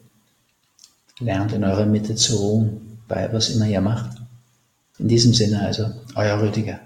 Lernt 1.20 1.53
in 1.53 1.62
eurer 1.62 1.87
Mitte 1.87 2.16
zu 2.16 2.37
ruhen, 2.37 2.98
bei 3.07 3.33
was 3.33 3.50
immer 3.50 3.66
ihr 3.66 3.81
macht. 3.81 4.16
In 4.98 5.09
diesem 5.09 5.33
Sinne 5.33 5.61
also, 5.61 5.87
euer 6.16 6.40
Rüdiger. 6.40 6.81